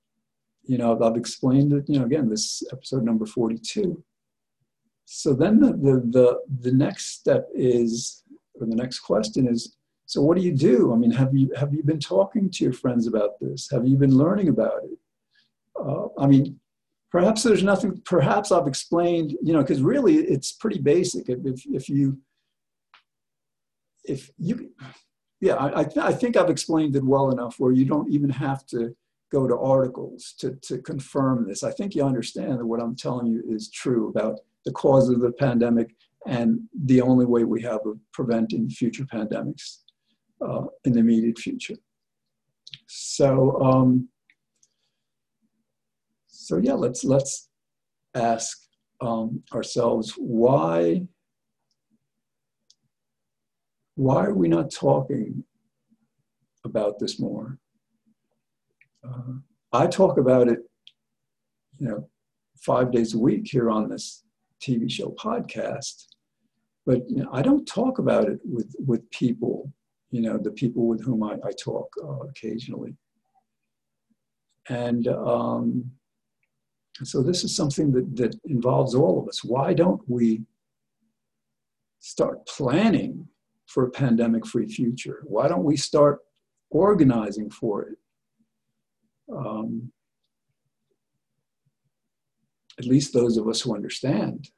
You 0.64 0.78
know, 0.78 0.98
I've 1.02 1.18
explained 1.18 1.74
it. 1.74 1.86
You 1.88 2.00
know, 2.00 2.06
again, 2.06 2.30
this 2.30 2.64
episode 2.72 3.04
number 3.04 3.26
forty-two. 3.26 4.04
So 5.06 5.34
then 5.34 5.60
the 5.60 5.74
the 5.74 5.96
the, 6.10 6.40
the 6.62 6.72
next 6.72 7.20
step 7.20 7.48
is, 7.54 8.24
or 8.56 8.68
the 8.68 8.76
next 8.76 9.00
question 9.00 9.48
is, 9.48 9.76
so 10.12 10.22
what 10.22 10.36
do 10.36 10.44
you 10.44 10.52
do? 10.52 10.92
I 10.92 10.98
mean, 10.98 11.12
have 11.12 11.34
you 11.34 11.54
have 11.56 11.74
you 11.74 11.84
been 11.84 11.98
talking 11.98 12.50
to 12.52 12.66
your 12.66 12.74
friends 12.74 13.08
about 13.08 13.40
this? 13.40 13.70
Have 13.72 13.88
you 13.88 13.96
been 13.96 14.18
learning 14.18 14.50
about 14.50 14.84
it? 14.84 15.00
Uh, 15.80 16.08
I 16.20 16.28
mean, 16.28 16.60
perhaps 17.14 17.44
there's 17.44 17.64
nothing. 17.64 18.02
Perhaps 18.04 18.52
I've 18.52 18.68
explained. 18.68 19.38
You 19.42 19.54
know, 19.54 19.62
because 19.62 19.82
really 19.82 20.16
it's 20.16 20.52
pretty 20.52 20.80
basic. 20.80 21.30
If 21.30 21.66
if 21.66 21.88
you 21.88 22.18
if 24.04 24.30
you 24.38 24.72
yeah, 25.40 25.56
I, 25.58 25.86
th- 25.86 26.06
I 26.06 26.12
think 26.12 26.36
I've 26.36 26.50
explained 26.50 26.98
it 26.98 27.06
well 27.06 27.32
enough 27.32 27.56
where 27.58 27.72
you 27.72 27.86
don't 27.86 28.12
even 28.12 28.30
have 28.32 28.66
to 28.68 28.94
go 29.32 29.48
to 29.48 29.58
articles 29.58 30.36
to, 30.40 30.56
to 30.64 30.80
confirm 30.80 31.48
this. 31.48 31.64
I 31.64 31.72
think 31.72 31.96
you 31.96 32.04
understand 32.04 32.60
that 32.60 32.66
what 32.66 32.82
I'm 32.82 32.98
telling 32.98 33.28
you 33.28 33.42
is 33.48 33.72
true 33.72 34.10
about 34.10 34.42
the 34.66 34.74
cause 34.74 35.08
of 35.08 35.22
the 35.22 35.32
pandemic 35.32 35.96
and 36.28 36.60
the 36.84 37.02
only 37.02 37.26
way 37.26 37.46
we 37.46 37.62
have 37.62 37.80
of 37.86 37.98
preventing 38.14 38.70
future 38.70 39.06
pandemics 39.06 39.78
uh, 40.46 40.66
in 40.86 40.94
the 40.94 41.00
immediate 41.00 41.38
future. 41.38 41.76
So, 42.88 43.62
um, 43.62 44.10
so 46.28 46.58
yeah, 46.58 46.74
let's 46.74 47.04
let's 47.04 47.50
ask 48.16 48.60
um, 49.00 49.44
ourselves 49.54 50.14
why 50.18 51.08
why 53.96 54.26
are 54.26 54.34
we 54.34 54.48
not 54.48 54.72
talking 54.72 55.44
about 56.64 57.00
this 57.00 57.20
more? 57.20 57.58
Uh, 59.08 59.34
I 59.74 59.88
talk 59.88 60.18
about 60.18 60.48
it, 60.48 60.60
you 61.78 61.88
know, 61.88 62.10
five 62.58 62.92
days 62.92 63.14
a 63.14 63.20
week 63.20 63.48
here 63.48 63.70
on 63.70 63.90
this 63.90 64.24
TV 64.62 64.90
show 64.90 65.16
podcast. 65.20 66.06
But 66.86 67.10
you 67.10 67.24
know, 67.24 67.30
I 67.32 67.42
don't 67.42 67.66
talk 67.66 68.00
about 68.00 68.28
it 68.28 68.40
with, 68.44 68.74
with 68.86 69.10
people, 69.12 69.72
you 70.12 70.22
know, 70.22 70.38
the 70.38 70.52
people 70.52 70.88
with 70.88 71.04
whom 71.04 71.24
I, 71.24 71.38
I 71.44 71.52
talk 71.52 71.90
uh, 72.04 72.28
occasionally. 72.28 72.96
And 74.70 75.08
um, 75.08 75.92
so 77.04 77.24
this 77.24 77.44
is 77.44 77.56
something 77.56 77.92
that, 77.94 78.16
that 78.18 78.36
involves 78.46 78.94
all 78.94 79.20
of 79.20 79.28
us. 79.28 79.44
Why 79.44 79.74
don't 79.74 80.02
we 80.08 80.44
start 82.00 82.46
planning 82.46 83.28
for 83.68 83.86
a 83.86 83.92
pandemic 83.92 84.46
free 84.46 84.68
future? 84.68 85.24
Why 85.24 85.48
don't 85.48 85.64
we 85.64 85.78
start 85.78 86.20
organizing 86.70 87.50
for 87.50 87.84
it? 87.84 87.98
Um, 89.34 89.92
at 92.78 92.86
least 92.86 93.14
those 93.14 93.38
of 93.38 93.48
us 93.48 93.62
who 93.62 93.76
understand. 93.76 94.50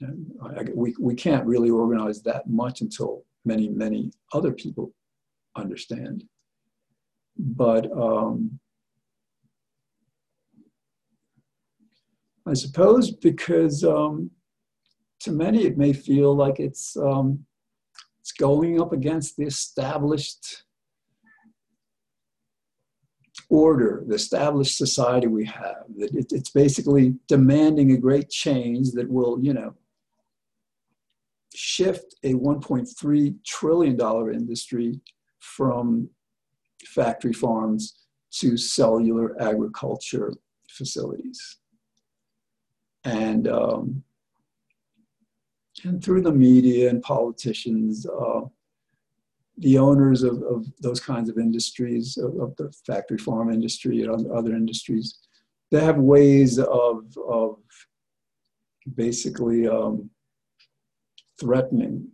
And 0.00 0.26
I, 0.42 0.64
we, 0.74 0.94
we 0.98 1.14
can't 1.14 1.46
really 1.46 1.70
organize 1.70 2.22
that 2.22 2.48
much 2.48 2.80
until 2.80 3.24
many, 3.44 3.68
many 3.68 4.10
other 4.32 4.52
people 4.52 4.92
understand. 5.56 6.24
But 7.36 7.90
um, 7.92 8.60
I 12.46 12.54
suppose 12.54 13.10
because 13.10 13.84
um, 13.84 14.30
to 15.20 15.32
many 15.32 15.64
it 15.64 15.78
may 15.78 15.92
feel 15.92 16.34
like 16.34 16.60
it's 16.60 16.96
um, 16.96 17.44
it's 18.20 18.32
going 18.32 18.80
up 18.80 18.92
against 18.92 19.36
the 19.36 19.44
established 19.44 20.64
order, 23.50 24.02
the 24.06 24.14
established 24.14 24.76
society 24.76 25.26
we 25.26 25.44
have. 25.46 25.84
That 25.98 26.14
it, 26.14 26.32
it's 26.32 26.50
basically 26.50 27.16
demanding 27.28 27.92
a 27.92 27.98
great 27.98 28.30
change 28.30 28.92
that 28.92 29.10
will, 29.10 29.38
you 29.42 29.52
know, 29.52 29.74
shift 31.54 32.14
a 32.24 32.34
1.3 32.34 33.34
trillion 33.44 33.96
dollar 33.96 34.32
industry 34.32 35.00
from 35.40 36.08
factory 36.86 37.32
farms 37.32 38.06
to 38.30 38.56
cellular 38.56 39.40
agriculture 39.40 40.32
facilities. 40.68 41.58
And 43.04 43.46
um, 43.48 44.02
and 45.84 46.02
through 46.02 46.22
the 46.22 46.32
media 46.32 46.88
and 46.88 47.02
politicians, 47.02 48.06
uh, 48.06 48.42
the 49.58 49.78
owners 49.78 50.22
of, 50.22 50.42
of 50.42 50.66
those 50.80 51.00
kinds 51.00 51.28
of 51.28 51.38
industries, 51.38 52.16
of, 52.16 52.38
of, 52.40 52.56
the 52.56 52.72
factory 52.86 53.18
farm 53.18 53.52
industry 53.52 54.02
and 54.02 54.30
other 54.30 54.54
industries, 54.54 55.18
they 55.70 55.80
have 55.80 55.98
ways 55.98 56.58
of, 56.58 57.16
of 57.28 57.58
basically 58.94 59.68
um, 59.68 60.10
threatening 61.40 62.08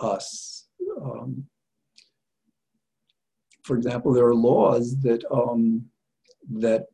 us. 0.00 0.66
Um, 1.00 1.44
for 3.62 3.76
example, 3.76 4.12
there 4.12 4.26
are 4.26 4.34
laws 4.34 4.96
that, 5.02 5.22
um, 5.30 5.84
that 6.58 6.86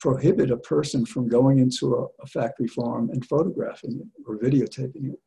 prohibit 0.00 0.50
a 0.50 0.56
person 0.56 1.04
from 1.04 1.28
going 1.28 1.58
into 1.58 1.94
a, 1.96 2.06
a 2.22 2.26
factory 2.26 2.68
farm 2.68 3.10
and 3.10 3.24
photographing 3.26 4.00
it 4.00 4.06
or 4.26 4.38
videotaping 4.38 5.12
it. 5.12 5.20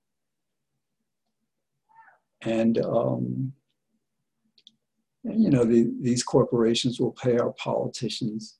And, 2.41 2.77
um, 2.85 3.51
and 5.25 5.43
you 5.43 5.49
know, 5.49 5.65
the, 5.65 5.91
these 5.99 6.23
corporations 6.23 6.99
will 6.99 7.11
pay 7.11 7.37
our 7.37 7.51
politicians 7.53 8.59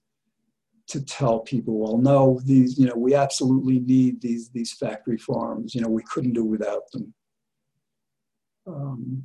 to 0.90 1.06
tell 1.06 1.40
people, 1.40 1.78
well, 1.78 1.98
no, 1.98 2.40
these, 2.46 2.80
you 2.80 2.88
know, 2.88 2.96
we 2.96 3.14
absolutely 3.14 3.80
need 3.80 4.20
these, 4.22 4.50
these 4.50 4.74
factory 4.74 5.18
farms. 5.18 5.76
You 5.76 5.82
know, 5.82 5.88
we 5.88 6.04
couldn't 6.04 6.34
do 6.34 6.44
without 6.44 6.92
them. 6.92 7.14
Um, 8.66 9.24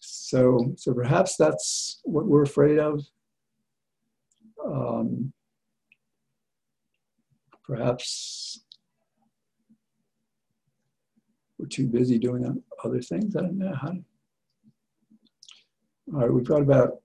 so, 0.00 0.72
so 0.76 0.94
perhaps 0.94 1.36
that's 1.36 2.00
what 2.04 2.26
we're 2.26 2.42
afraid 2.42 2.78
of. 2.78 3.04
Um, 4.64 5.34
perhaps 7.66 8.64
we're 11.58 11.66
too 11.66 11.88
busy 11.88 12.18
doing 12.18 12.62
other 12.82 13.02
things. 13.02 13.36
I 13.36 13.42
don't 13.42 13.58
know 13.58 13.74
how. 13.74 13.88
To... 13.88 14.04
All 16.14 16.20
right, 16.20 16.32
we've 16.32 16.46
got 16.46 16.62
about 16.62 17.02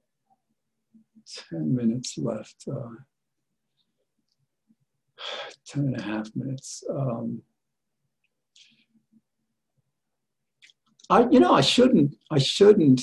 10 1.49 1.75
minutes 1.75 2.17
left. 2.17 2.63
Uh, 2.71 2.95
10 5.67 5.85
and 5.85 5.99
a 5.99 6.03
half 6.03 6.29
minutes. 6.35 6.83
Um, 6.89 7.41
I, 11.09 11.27
you 11.29 11.39
know, 11.39 11.53
I 11.53 11.61
shouldn't, 11.61 12.15
I 12.31 12.37
shouldn't, 12.37 13.01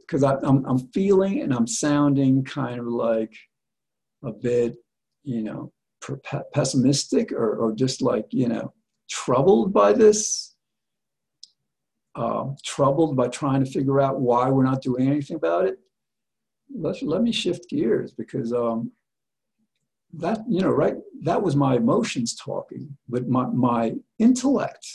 because 0.00 0.22
I'm, 0.22 0.64
I'm 0.66 0.78
feeling 0.92 1.40
and 1.40 1.52
I'm 1.52 1.66
sounding 1.66 2.44
kind 2.44 2.78
of 2.78 2.86
like 2.86 3.34
a 4.24 4.32
bit, 4.32 4.76
you 5.24 5.42
know, 5.42 5.72
pessimistic 6.52 7.32
or, 7.32 7.56
or 7.56 7.72
just 7.72 8.02
like, 8.02 8.26
you 8.30 8.48
know, 8.48 8.72
troubled 9.10 9.72
by 9.72 9.92
this, 9.92 10.54
uh, 12.14 12.50
troubled 12.64 13.16
by 13.16 13.28
trying 13.28 13.64
to 13.64 13.70
figure 13.70 14.00
out 14.00 14.20
why 14.20 14.48
we're 14.48 14.64
not 14.64 14.82
doing 14.82 15.08
anything 15.08 15.36
about 15.36 15.66
it, 15.66 15.78
let, 16.74 17.02
let 17.02 17.22
me 17.22 17.32
shift 17.32 17.68
gears 17.68 18.12
because 18.12 18.52
um, 18.52 18.92
that, 20.14 20.40
you 20.48 20.60
know, 20.60 20.70
right, 20.70 20.96
that 21.22 21.42
was 21.42 21.56
my 21.56 21.76
emotions 21.76 22.34
talking, 22.34 22.96
but 23.08 23.28
my, 23.28 23.46
my 23.46 23.94
intellect, 24.18 24.86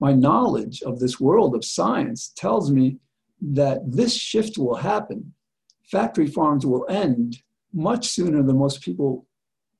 my 0.00 0.12
knowledge 0.12 0.82
of 0.82 0.98
this 0.98 1.20
world 1.20 1.54
of 1.54 1.64
science 1.64 2.32
tells 2.36 2.70
me 2.70 2.98
that 3.40 3.80
this 3.86 4.14
shift 4.14 4.58
will 4.58 4.74
happen. 4.74 5.32
Factory 5.84 6.26
farms 6.26 6.66
will 6.66 6.86
end 6.88 7.42
much 7.72 8.08
sooner 8.08 8.42
than 8.42 8.58
most 8.58 8.82
people 8.82 9.26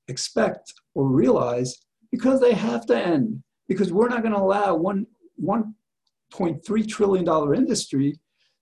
expect 0.09 0.73
or 0.95 1.09
realize 1.09 1.77
because 2.13 2.41
they 2.41 2.53
have 2.53 2.87
to 2.87 2.97
end 2.97 3.43
because 3.69 3.93
we're 3.93 4.09
not 4.09 4.23
going 4.23 4.35
to 4.35 4.41
allow 4.41 4.75
one 4.75 5.07
1.3 5.43 6.89
trillion 6.89 7.25
dollar 7.25 7.55
industry 7.55 8.19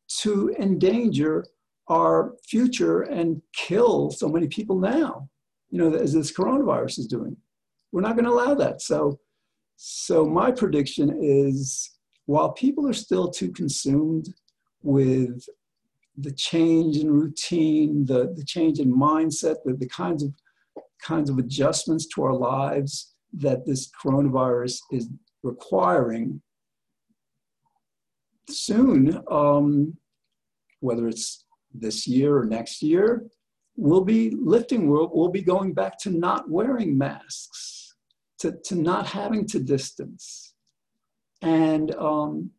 to 0.09 0.55
endanger 0.59 1.45
our 1.89 2.33
future 2.49 3.03
and 3.03 3.43
kill 3.55 4.11
so 4.11 4.29
many 4.29 4.49
people 4.49 4.79
now 4.79 5.29
you 5.75 5.81
know 5.81 5.93
as 5.93 6.13
this 6.13 6.33
coronavirus 6.33 7.01
is 7.01 7.09
doing. 7.09 7.37
We're 7.91 8.03
not 8.03 8.15
going 8.15 8.27
to 8.27 8.31
allow 8.31 8.55
that. 8.55 8.81
So 8.81 9.19
so 9.75 10.25
my 10.25 10.53
prediction 10.53 11.19
is 11.21 11.91
while 12.27 12.53
people 12.53 12.89
are 12.89 13.01
still 13.07 13.29
too 13.29 13.51
consumed 13.51 14.29
with 14.83 15.45
the 16.17 16.31
change 16.31 16.99
in 16.99 17.11
routine 17.11 18.05
the, 18.07 18.33
the 18.37 18.45
change 18.45 18.79
in 18.79 18.97
mindset 18.97 19.57
the, 19.65 19.75
the 19.75 19.89
kinds 19.89 20.23
of 20.23 20.33
kinds 21.03 21.29
of 21.29 21.39
adjustments 21.39 22.07
to 22.07 22.23
our 22.23 22.35
lives 22.35 23.15
that 23.33 23.67
this 23.67 23.91
coronavirus 24.01 24.79
is 24.93 25.09
requiring 25.43 26.41
soon, 28.49 29.21
um, 29.29 29.97
whether 30.79 31.09
it's 31.09 31.45
this 31.73 32.07
year 32.07 32.39
or 32.39 32.45
next 32.45 32.81
year, 32.81 33.25
we'll 33.77 34.05
be 34.05 34.37
lifting, 34.41 34.89
we'll, 34.89 35.11
we'll 35.13 35.31
be 35.31 35.43
going 35.43 35.73
back 35.73 35.99
to 36.01 36.11
not 36.11 36.49
wearing 36.51 36.97
masks, 36.97 37.95
to, 38.39 38.53
to 38.65 38.75
not 38.75 39.07
having 39.07 39.47
to 39.47 39.61
distance. 39.61 40.55
And, 41.43 41.95
um, 41.97 42.51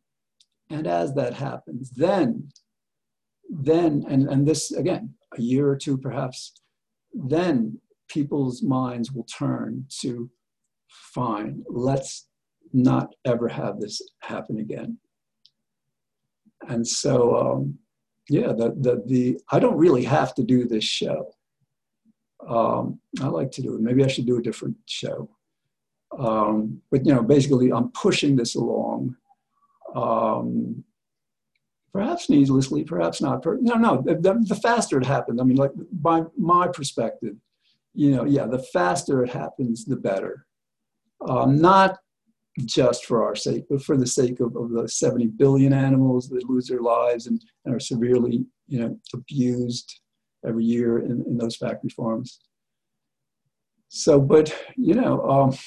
and 0.69 0.87
as 0.87 1.13
that 1.15 1.33
happens, 1.33 1.91
then, 1.91 2.49
then, 3.49 4.03
and, 4.09 4.27
and 4.27 4.47
this 4.47 4.71
again, 4.71 5.13
a 5.37 5.41
year 5.41 5.67
or 5.67 5.75
two 5.75 5.97
perhaps, 5.97 6.53
then 7.13 7.79
people's 8.07 8.61
minds 8.61 9.11
will 9.11 9.23
turn 9.25 9.85
to 10.01 10.29
fine, 10.87 11.63
let's 11.69 12.27
not 12.73 13.13
ever 13.25 13.47
have 13.47 13.79
this 13.79 14.01
happen 14.21 14.59
again. 14.59 14.97
And 16.67 16.85
so, 16.87 17.35
um, 17.35 17.79
yeah, 18.29 18.47
the, 18.47 18.75
the, 18.79 19.03
the, 19.05 19.39
I 19.51 19.59
don't 19.59 19.77
really 19.77 20.03
have 20.03 20.33
to 20.35 20.43
do 20.43 20.67
this 20.67 20.83
show. 20.83 21.31
Um, 22.47 22.99
I 23.21 23.27
like 23.27 23.51
to 23.51 23.61
do 23.61 23.75
it. 23.75 23.81
Maybe 23.81 24.03
I 24.03 24.07
should 24.07 24.25
do 24.25 24.37
a 24.37 24.41
different 24.41 24.75
show. 24.87 25.29
Um, 26.17 26.81
but, 26.91 27.05
you 27.05 27.13
know, 27.13 27.23
basically, 27.23 27.71
I'm 27.71 27.89
pushing 27.89 28.35
this 28.35 28.55
along. 28.55 29.15
Um, 29.95 30.83
perhaps 31.93 32.29
needlessly, 32.29 32.83
perhaps 32.83 33.21
not. 33.21 33.41
Per- 33.41 33.59
no, 33.61 33.75
no, 33.75 34.01
the, 34.01 34.43
the 34.45 34.55
faster 34.55 34.97
it 34.99 35.05
happens, 35.05 35.39
I 35.39 35.43
mean, 35.43 35.57
like, 35.57 35.71
by 35.91 36.23
my 36.37 36.67
perspective, 36.67 37.35
you 37.93 38.11
know, 38.11 38.25
yeah, 38.25 38.45
the 38.45 38.59
faster 38.59 39.23
it 39.23 39.29
happens, 39.29 39.85
the 39.85 39.95
better. 39.95 40.45
Um, 41.27 41.61
not 41.61 41.97
just 42.63 43.05
for 43.05 43.23
our 43.23 43.35
sake, 43.35 43.65
but 43.69 43.83
for 43.83 43.97
the 43.97 44.07
sake 44.07 44.39
of, 44.39 44.55
of 44.55 44.71
the 44.71 44.87
70 44.87 45.27
billion 45.27 45.73
animals 45.73 46.29
that 46.29 46.49
lose 46.49 46.67
their 46.67 46.79
lives 46.79 47.27
and, 47.27 47.41
and 47.65 47.75
are 47.75 47.79
severely, 47.79 48.45
you 48.67 48.79
know, 48.79 48.97
abused 49.13 49.99
every 50.47 50.63
year 50.63 50.99
in, 50.99 51.23
in 51.27 51.37
those 51.37 51.57
factory 51.57 51.89
farms. 51.89 52.39
So, 53.89 54.19
but, 54.19 54.55
you 54.77 54.93
know, 54.93 55.21
um, 55.29 55.57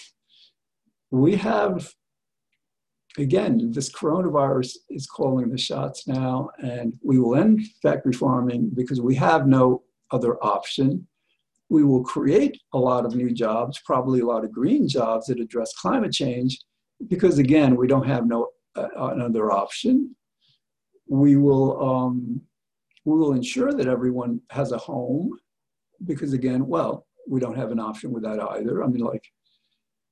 we 1.11 1.37
have 1.37 1.89
again, 3.19 3.71
this 3.73 3.91
coronavirus 3.91 4.77
is 4.91 5.07
calling 5.07 5.51
the 5.51 5.59
shots 5.59 6.07
now, 6.07 6.51
and 6.63 6.95
we 7.03 7.19
will 7.19 7.37
end 7.37 7.61
factory 7.83 8.13
farming 8.13 8.71
because 8.75 9.01
we 9.01 9.15
have 9.17 9.47
no 9.47 9.83
other 10.11 10.43
option. 10.43 11.07
We 11.69 11.85
will 11.85 12.05
create 12.05 12.59
a 12.73 12.79
lot 12.79 13.05
of 13.05 13.15
new 13.15 13.33
jobs, 13.33 13.81
probably 13.85 14.21
a 14.21 14.27
lot 14.27 14.45
of 14.45 14.53
green 14.53 14.89
jobs 14.89 15.27
that 15.27 15.41
address 15.41 15.73
climate 15.75 16.13
change, 16.13 16.59
because 17.07 17.39
again, 17.39 17.77
we 17.77 17.87
don't 17.87 18.07
have 18.07 18.27
no 18.27 18.49
uh, 18.77 18.89
another 19.15 19.53
option. 19.53 20.15
We 21.07 21.37
will 21.37 21.83
um, 21.83 22.41
we 23.05 23.17
will 23.19 23.33
ensure 23.33 23.73
that 23.73 23.87
everyone 23.87 24.41
has 24.51 24.73
a 24.73 24.79
home, 24.79 25.39
because 26.05 26.33
again, 26.33 26.67
well, 26.67 27.07
we 27.27 27.41
don't 27.41 27.57
have 27.57 27.71
an 27.71 27.81
option 27.81 28.13
with 28.13 28.23
that 28.25 28.41
either. 28.41 28.83
I 28.83 28.87
mean, 28.89 29.05
like, 29.05 29.25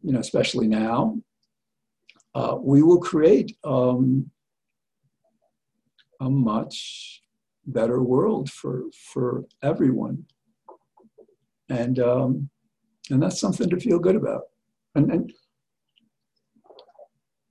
you 0.02 0.12
know, 0.12 0.20
especially 0.20 0.68
now, 0.68 1.20
uh, 2.34 2.56
we 2.60 2.82
will 2.82 3.00
create 3.00 3.56
um, 3.64 4.30
a 6.20 6.30
much 6.30 7.22
better 7.66 8.02
world 8.02 8.50
for 8.50 8.84
for 9.12 9.44
everyone, 9.62 10.24
and 11.68 11.98
um, 11.98 12.48
and 13.10 13.22
that's 13.22 13.40
something 13.40 13.68
to 13.70 13.80
feel 13.80 13.98
good 13.98 14.16
about. 14.16 14.42
And, 14.94 15.10
and 15.12 15.32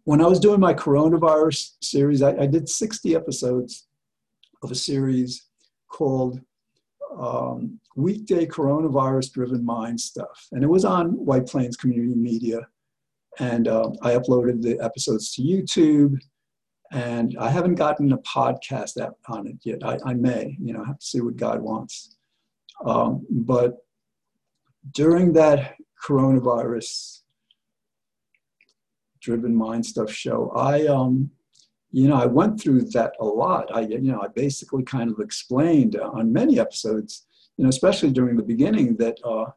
when 0.06 0.22
I 0.22 0.28
was 0.28 0.40
doing 0.40 0.60
my 0.60 0.74
coronavirus 0.74 1.72
series, 1.82 2.22
I, 2.22 2.32
I 2.38 2.46
did 2.46 2.70
60 2.70 3.16
episodes 3.16 3.88
of 4.64 4.72
a 4.72 4.76
series 4.76 5.48
called 5.90 6.40
um, 7.20 7.80
Weekday 7.96 8.46
Coronavirus 8.46 9.34
Driven 9.34 9.66
Mind 9.66 10.00
Stuff. 10.00 10.48
And 10.52 10.64
it 10.64 10.68
was 10.68 10.86
on 10.86 11.14
White 11.14 11.48
Plains 11.48 11.76
Community 11.76 12.16
Media. 12.16 12.60
And 13.40 13.68
uh, 13.68 13.90
I 14.04 14.12
uploaded 14.12 14.62
the 14.62 14.80
episodes 14.80 15.34
to 15.34 15.42
YouTube. 15.42 16.20
And 16.92 17.36
I 17.40 17.50
haven't 17.50 17.76
gotten 17.76 18.12
a 18.12 18.20
podcast 18.20 19.02
on 19.28 19.48
it 19.48 19.58
yet. 19.64 19.84
I, 19.84 19.98
I 20.06 20.14
may, 20.14 20.56
you 20.62 20.72
know, 20.74 20.84
have 20.84 21.00
to 21.00 21.06
see 21.06 21.20
what 21.20 21.36
God 21.36 21.62
wants. 21.62 22.16
Um, 22.86 23.26
but 23.30 23.78
during 24.92 25.34
that 25.34 25.76
coronavirus 26.06 27.22
driven 29.26 29.56
mind 29.56 29.84
stuff 29.86 30.12
show, 30.12 30.52
I, 30.56 30.86
um, 30.86 31.32
you 31.92 32.08
know, 32.08 32.16
I 32.16 32.28
went 32.28 32.62
through 32.62 32.82
that 32.96 33.14
a 33.20 33.26
lot. 33.26 33.66
I, 33.74 33.82
you 33.82 34.12
know, 34.12 34.22
I 34.22 34.28
basically 34.28 34.84
kind 34.84 35.10
of 35.12 35.20
explained 35.20 35.96
on 35.96 36.32
many 36.32 36.60
episodes, 36.60 37.26
you 37.58 37.64
know, 37.64 37.70
especially 37.70 38.12
during 38.12 38.38
the 38.38 38.44
beginning 38.54 38.96
that, 38.98 39.18
uh, 39.24 39.50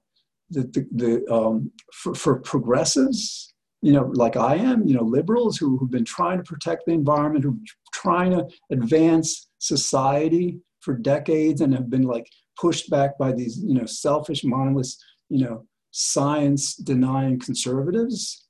that 0.51 0.73
the, 0.73 0.87
the 1.03 1.11
um, 1.33 1.71
for, 1.93 2.15
for 2.15 2.41
progressives, 2.41 3.53
you 3.83 3.93
know, 3.93 4.11
like 4.15 4.37
I 4.37 4.55
am, 4.57 4.87
you 4.89 4.95
know, 4.95 5.05
liberals 5.05 5.59
who, 5.59 5.77
who've 5.77 5.91
been 5.99 6.05
trying 6.05 6.39
to 6.39 6.45
protect 6.45 6.87
the 6.87 6.93
environment, 6.93 7.45
who 7.45 7.61
trying 7.93 8.31
to 8.33 8.49
advance 8.71 9.51
society 9.59 10.59
for 10.81 10.95
decades 10.95 11.61
and 11.61 11.75
have 11.75 11.91
been 11.91 12.03
like 12.15 12.27
pushed 12.61 12.89
back 12.89 13.19
by 13.19 13.33
these, 13.33 13.59
you 13.59 13.75
know, 13.75 13.87
selfish, 13.87 14.43
mindless, 14.45 14.97
you 15.29 15.45
know, 15.45 15.67
science 15.91 16.75
denying 16.77 17.39
conservatives. 17.39 18.48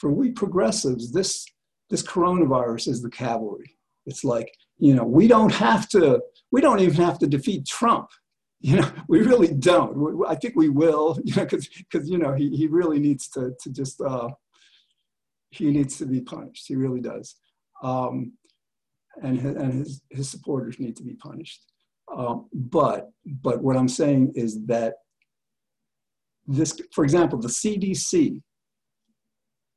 For 0.00 0.10
we 0.10 0.30
progressives, 0.30 1.12
this 1.12 1.44
this 1.90 2.02
coronavirus 2.02 2.88
is 2.88 3.02
the 3.02 3.10
cavalry. 3.10 3.76
It's 4.06 4.24
like, 4.24 4.50
you 4.78 4.94
know, 4.94 5.04
we 5.04 5.28
don't 5.28 5.52
have 5.52 5.88
to, 5.90 6.22
we 6.50 6.60
don't 6.60 6.80
even 6.80 6.94
have 6.94 7.18
to 7.18 7.26
defeat 7.26 7.66
Trump. 7.66 8.08
You 8.62 8.76
know, 8.76 8.92
we 9.08 9.20
really 9.20 9.54
don't. 9.54 10.22
I 10.28 10.34
think 10.34 10.54
we 10.54 10.68
will, 10.68 11.18
you 11.24 11.34
know, 11.34 11.46
because, 11.46 12.10
you 12.10 12.18
know, 12.18 12.34
he, 12.34 12.54
he 12.54 12.66
really 12.66 12.98
needs 12.98 13.26
to, 13.30 13.52
to 13.58 13.72
just, 13.72 14.02
uh, 14.02 14.28
he 15.48 15.70
needs 15.70 15.96
to 15.96 16.04
be 16.04 16.20
punished. 16.20 16.66
He 16.68 16.76
really 16.76 17.00
does. 17.00 17.36
Um, 17.82 18.34
and 19.22 19.40
his, 19.40 19.54
and 19.56 19.72
his, 19.72 20.02
his 20.10 20.28
supporters 20.28 20.78
need 20.78 20.94
to 20.96 21.02
be 21.02 21.14
punished. 21.14 21.64
Um, 22.14 22.50
but, 22.52 23.08
but 23.24 23.62
what 23.62 23.78
I'm 23.78 23.88
saying 23.88 24.32
is 24.34 24.62
that 24.66 24.92
this, 26.46 26.78
for 26.92 27.02
example, 27.02 27.38
the 27.38 27.48
CDC, 27.48 28.42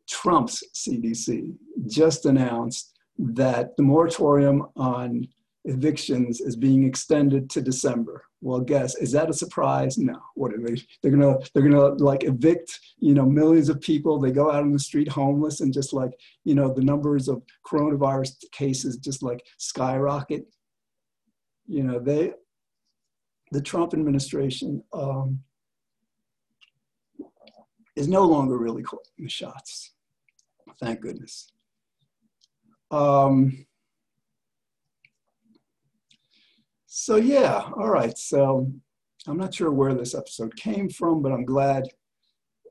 Trump's 0.09 0.63
CDC, 0.75 1.55
just 1.87 2.25
announced 2.25 2.93
that 3.17 3.75
the 3.77 3.83
moratorium 3.83 4.67
on 4.75 5.27
evictions 5.65 6.41
is 6.41 6.55
being 6.55 6.83
extended 6.83 7.49
to 7.49 7.61
December. 7.61 8.25
Well, 8.41 8.59
guess 8.59 8.95
is 8.95 9.13
that 9.13 9.29
a 9.29 9.33
surprise? 9.33 9.97
No. 9.97 10.19
What 10.35 10.53
are 10.53 10.59
they? 10.59 10.81
They're 11.01 11.11
gonna 11.11 11.37
they're 11.53 11.63
gonna 11.63 11.95
like 12.03 12.25
evict 12.25 12.79
you 12.99 13.13
know 13.13 13.25
millions 13.25 13.69
of 13.69 13.79
people. 13.79 14.19
They 14.19 14.31
go 14.31 14.51
out 14.51 14.63
on 14.63 14.73
the 14.73 14.79
street 14.79 15.07
homeless 15.07 15.61
and 15.61 15.73
just 15.73 15.93
like 15.93 16.11
you 16.43 16.55
know 16.55 16.73
the 16.73 16.83
numbers 16.83 17.29
of 17.29 17.41
coronavirus 17.65 18.35
cases 18.51 18.97
just 18.97 19.23
like 19.23 19.41
skyrocket. 19.57 20.45
You 21.67 21.83
know 21.83 21.99
they, 21.99 22.33
the 23.51 23.61
Trump 23.61 23.93
administration 23.93 24.83
um, 24.91 25.39
is 27.95 28.09
no 28.09 28.23
longer 28.23 28.57
really 28.57 28.83
calling 28.83 29.05
the 29.17 29.29
shots. 29.29 29.92
Thank 30.79 31.01
goodness. 31.01 31.51
Um, 32.91 33.65
So 36.95 37.15
yeah, 37.15 37.71
all 37.75 37.89
right. 37.89 38.15
So 38.19 38.71
I'm 39.25 39.37
not 39.37 39.55
sure 39.55 39.71
where 39.71 39.95
this 39.95 40.13
episode 40.13 40.55
came 40.55 40.89
from, 40.89 41.23
but 41.23 41.31
I'm 41.31 41.43
glad 41.43 41.85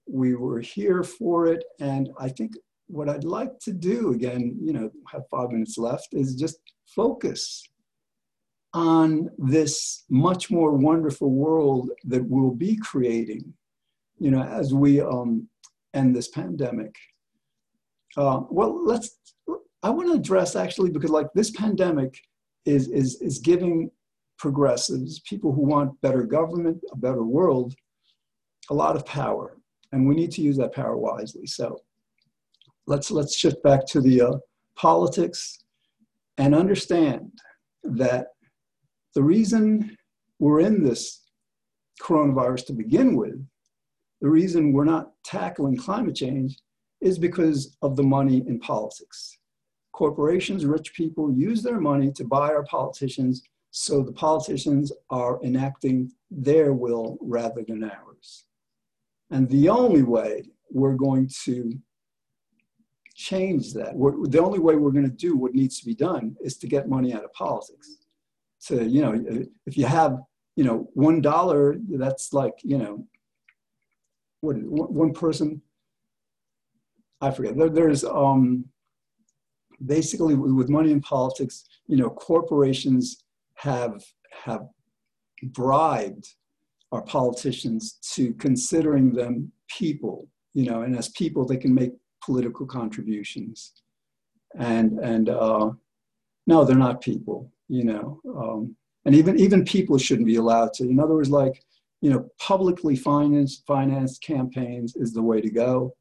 we 0.06 0.36
were 0.36 0.60
here 0.60 1.02
for 1.02 1.48
it. 1.48 1.64
And 1.80 2.08
I 2.20 2.28
think 2.28 2.52
what 2.86 3.08
I'd 3.08 3.24
like 3.24 3.58
to 3.64 3.72
do 3.72 4.12
again, 4.12 4.56
you 4.62 4.74
know, 4.74 4.92
have 5.10 5.22
five 5.28 5.50
minutes 5.50 5.76
left, 5.76 6.10
is 6.12 6.36
just 6.36 6.60
focus 6.86 7.64
on 8.74 9.28
this 9.38 10.04
much 10.08 10.52
more 10.52 10.70
wonderful 10.70 11.32
world 11.32 11.90
that 12.04 12.24
we'll 12.24 12.54
be 12.54 12.76
creating, 12.76 13.52
you 14.20 14.30
know, 14.30 14.44
as 14.44 14.72
we 14.72 15.00
um, 15.00 15.48
end 15.94 16.14
this 16.14 16.28
pandemic. 16.28 16.94
Uh, 18.16 18.42
well, 18.50 18.84
let's. 18.84 19.18
I 19.82 19.90
want 19.90 20.08
to 20.08 20.14
address 20.14 20.54
actually 20.54 20.90
because 20.90 21.10
like 21.10 21.26
this 21.34 21.50
pandemic 21.50 22.16
is 22.66 22.88
is 22.88 23.20
is 23.20 23.38
giving 23.38 23.90
progressives, 24.42 25.20
people 25.20 25.52
who 25.52 25.62
want 25.62 26.00
better 26.00 26.24
government, 26.24 26.82
a 26.90 26.96
better 26.96 27.22
world, 27.22 27.74
a 28.70 28.74
lot 28.74 28.96
of 28.96 29.06
power. 29.06 29.56
And 29.92 30.08
we 30.08 30.16
need 30.16 30.32
to 30.32 30.42
use 30.42 30.56
that 30.56 30.74
power 30.74 30.96
wisely. 30.96 31.46
So 31.46 31.78
let's, 32.88 33.12
let's 33.12 33.36
shift 33.36 33.62
back 33.62 33.86
to 33.86 34.00
the 34.00 34.20
uh, 34.20 34.32
politics 34.76 35.58
and 36.38 36.56
understand 36.56 37.30
that 37.84 38.28
the 39.14 39.22
reason 39.22 39.96
we're 40.40 40.60
in 40.60 40.82
this 40.82 41.22
coronavirus 42.02 42.66
to 42.66 42.72
begin 42.72 43.14
with, 43.16 43.46
the 44.22 44.28
reason 44.28 44.72
we're 44.72 44.84
not 44.84 45.12
tackling 45.24 45.76
climate 45.76 46.16
change 46.16 46.56
is 47.02 47.18
because 47.18 47.76
of 47.82 47.96
the 47.96 48.02
money 48.02 48.38
in 48.46 48.58
politics. 48.58 49.38
Corporations, 49.92 50.64
rich 50.64 50.94
people 50.94 51.32
use 51.32 51.62
their 51.62 51.80
money 51.80 52.10
to 52.12 52.24
buy 52.24 52.48
our 52.48 52.64
politicians 52.64 53.42
so 53.70 54.02
the 54.02 54.12
politicians 54.12 54.92
are 55.10 55.42
enacting 55.42 56.12
their 56.30 56.72
will 56.72 57.18
rather 57.20 57.62
than 57.66 57.82
ours. 57.84 58.44
And 59.30 59.48
the 59.48 59.68
only 59.68 60.02
way 60.02 60.44
we're 60.70 60.94
going 60.94 61.30
to 61.44 61.72
change 63.14 63.72
that, 63.74 63.94
we're, 63.94 64.26
the 64.26 64.42
only 64.42 64.58
way 64.58 64.76
we're 64.76 64.90
going 64.90 65.10
to 65.10 65.16
do 65.28 65.36
what 65.36 65.54
needs 65.54 65.78
to 65.80 65.86
be 65.86 65.94
done 65.94 66.36
is 66.42 66.56
to 66.58 66.66
get 66.66 66.88
money 66.88 67.14
out 67.14 67.24
of 67.24 67.32
politics. 67.32 67.96
So, 68.58 68.80
you 68.80 69.00
know, 69.00 69.46
if 69.66 69.76
you 69.76 69.86
have, 69.86 70.18
you 70.56 70.64
know, 70.64 70.88
one 70.94 71.20
dollar, 71.20 71.76
that's 71.88 72.32
like, 72.32 72.54
you 72.62 72.78
know, 72.78 73.06
one 74.40 75.12
person, 75.12 75.62
I 77.22 77.30
forget, 77.30 77.56
there, 77.56 77.70
there's 77.70 78.04
um, 78.04 78.64
basically 79.86 80.34
with 80.34 80.68
money 80.68 80.90
in 80.90 81.00
politics, 81.00 81.64
you 81.86 81.96
know, 81.96 82.10
corporations 82.10 83.24
have 83.54 84.02
have 84.44 84.66
bribed 85.44 86.28
our 86.90 87.02
politicians 87.02 87.98
to 88.14 88.34
considering 88.34 89.12
them 89.12 89.50
people, 89.68 90.28
you 90.52 90.64
know, 90.64 90.82
and 90.82 90.96
as 90.96 91.08
people 91.10 91.46
they 91.46 91.56
can 91.56 91.74
make 91.74 91.92
political 92.24 92.66
contributions. 92.66 93.72
And 94.58 94.98
and 94.98 95.28
uh, 95.28 95.70
no, 96.46 96.64
they're 96.64 96.76
not 96.76 97.00
people, 97.00 97.50
you 97.68 97.84
know. 97.84 98.20
Um, 98.36 98.76
and 99.04 99.14
even 99.14 99.38
even 99.38 99.64
people 99.64 99.96
shouldn't 99.96 100.26
be 100.26 100.36
allowed 100.36 100.72
to. 100.74 100.84
In 100.84 101.00
other 101.00 101.14
words, 101.14 101.30
like 101.30 101.64
you 102.00 102.10
know, 102.10 102.28
publicly 102.38 102.96
financed 102.96 103.64
financed 103.66 104.22
campaigns 104.22 104.96
is 104.96 105.12
the 105.12 105.22
way 105.22 105.40
to 105.40 105.50
go, 105.50 105.94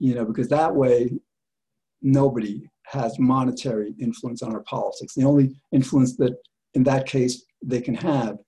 you 0.00 0.14
know, 0.14 0.24
because 0.24 0.48
that 0.48 0.74
way 0.74 1.12
nobody 2.02 2.68
has 2.86 3.18
monetary 3.18 3.94
influence 4.00 4.42
on 4.42 4.52
our 4.52 4.62
politics. 4.62 5.14
The 5.14 5.24
only 5.24 5.54
influence 5.70 6.16
that 6.16 6.36
in 6.74 6.82
that 6.84 7.06
case 7.06 7.44
they 7.62 7.80
can 7.80 7.94
have 7.94 8.38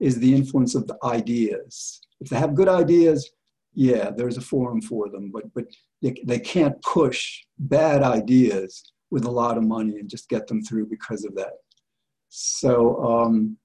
is 0.00 0.18
the 0.18 0.34
influence 0.34 0.74
of 0.74 0.88
the 0.88 0.96
ideas. 1.04 2.00
If 2.20 2.30
they 2.30 2.36
have 2.36 2.56
good 2.56 2.68
ideas, 2.68 3.30
yeah, 3.74 4.10
there's 4.10 4.38
a 4.38 4.40
forum 4.40 4.80
for 4.80 5.08
them. 5.08 5.30
But 5.32 5.44
but 5.54 5.66
they, 6.00 6.14
they 6.24 6.40
can't 6.40 6.80
push 6.82 7.42
bad 7.58 8.02
ideas 8.02 8.92
with 9.10 9.24
a 9.24 9.30
lot 9.30 9.58
of 9.58 9.64
money 9.64 9.98
and 9.98 10.08
just 10.08 10.28
get 10.28 10.46
them 10.46 10.62
through 10.62 10.86
because 10.86 11.24
of 11.24 11.34
that. 11.36 11.52
So, 12.30 13.04
um, 13.04 13.58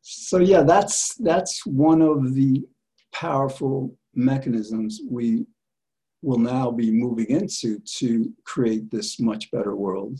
so 0.00 0.38
yeah, 0.38 0.62
that's 0.62 1.14
that's 1.16 1.66
one 1.66 2.00
of 2.00 2.34
the 2.34 2.64
powerful 3.12 3.94
mechanisms 4.16 5.00
we 5.08 5.46
will 6.22 6.38
now 6.38 6.70
be 6.70 6.90
moving 6.90 7.26
into 7.26 7.78
to 7.80 8.32
create 8.44 8.90
this 8.90 9.20
much 9.20 9.50
better 9.50 9.76
world. 9.76 10.18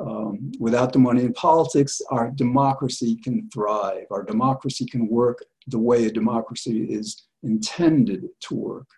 Um, 0.00 0.52
without 0.58 0.92
the 0.92 0.98
money 0.98 1.24
in 1.24 1.32
politics, 1.34 2.00
our 2.10 2.30
democracy 2.30 3.18
can 3.22 3.50
thrive. 3.52 4.06
Our 4.10 4.22
democracy 4.22 4.86
can 4.86 5.08
work 5.08 5.44
the 5.66 5.78
way 5.78 6.06
a 6.06 6.10
democracy 6.10 6.84
is 6.84 7.26
intended 7.42 8.24
to 8.40 8.54
work. 8.54 8.88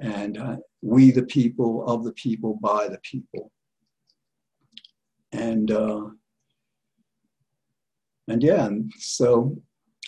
And 0.00 0.38
uh, 0.38 0.56
we, 0.82 1.10
the 1.10 1.22
people, 1.22 1.86
of 1.86 2.04
the 2.04 2.12
people, 2.12 2.58
by 2.60 2.88
the 2.88 2.98
people. 2.98 3.52
And 5.32 5.70
uh, 5.70 6.06
and 8.28 8.42
yeah, 8.42 8.68
so 8.98 9.56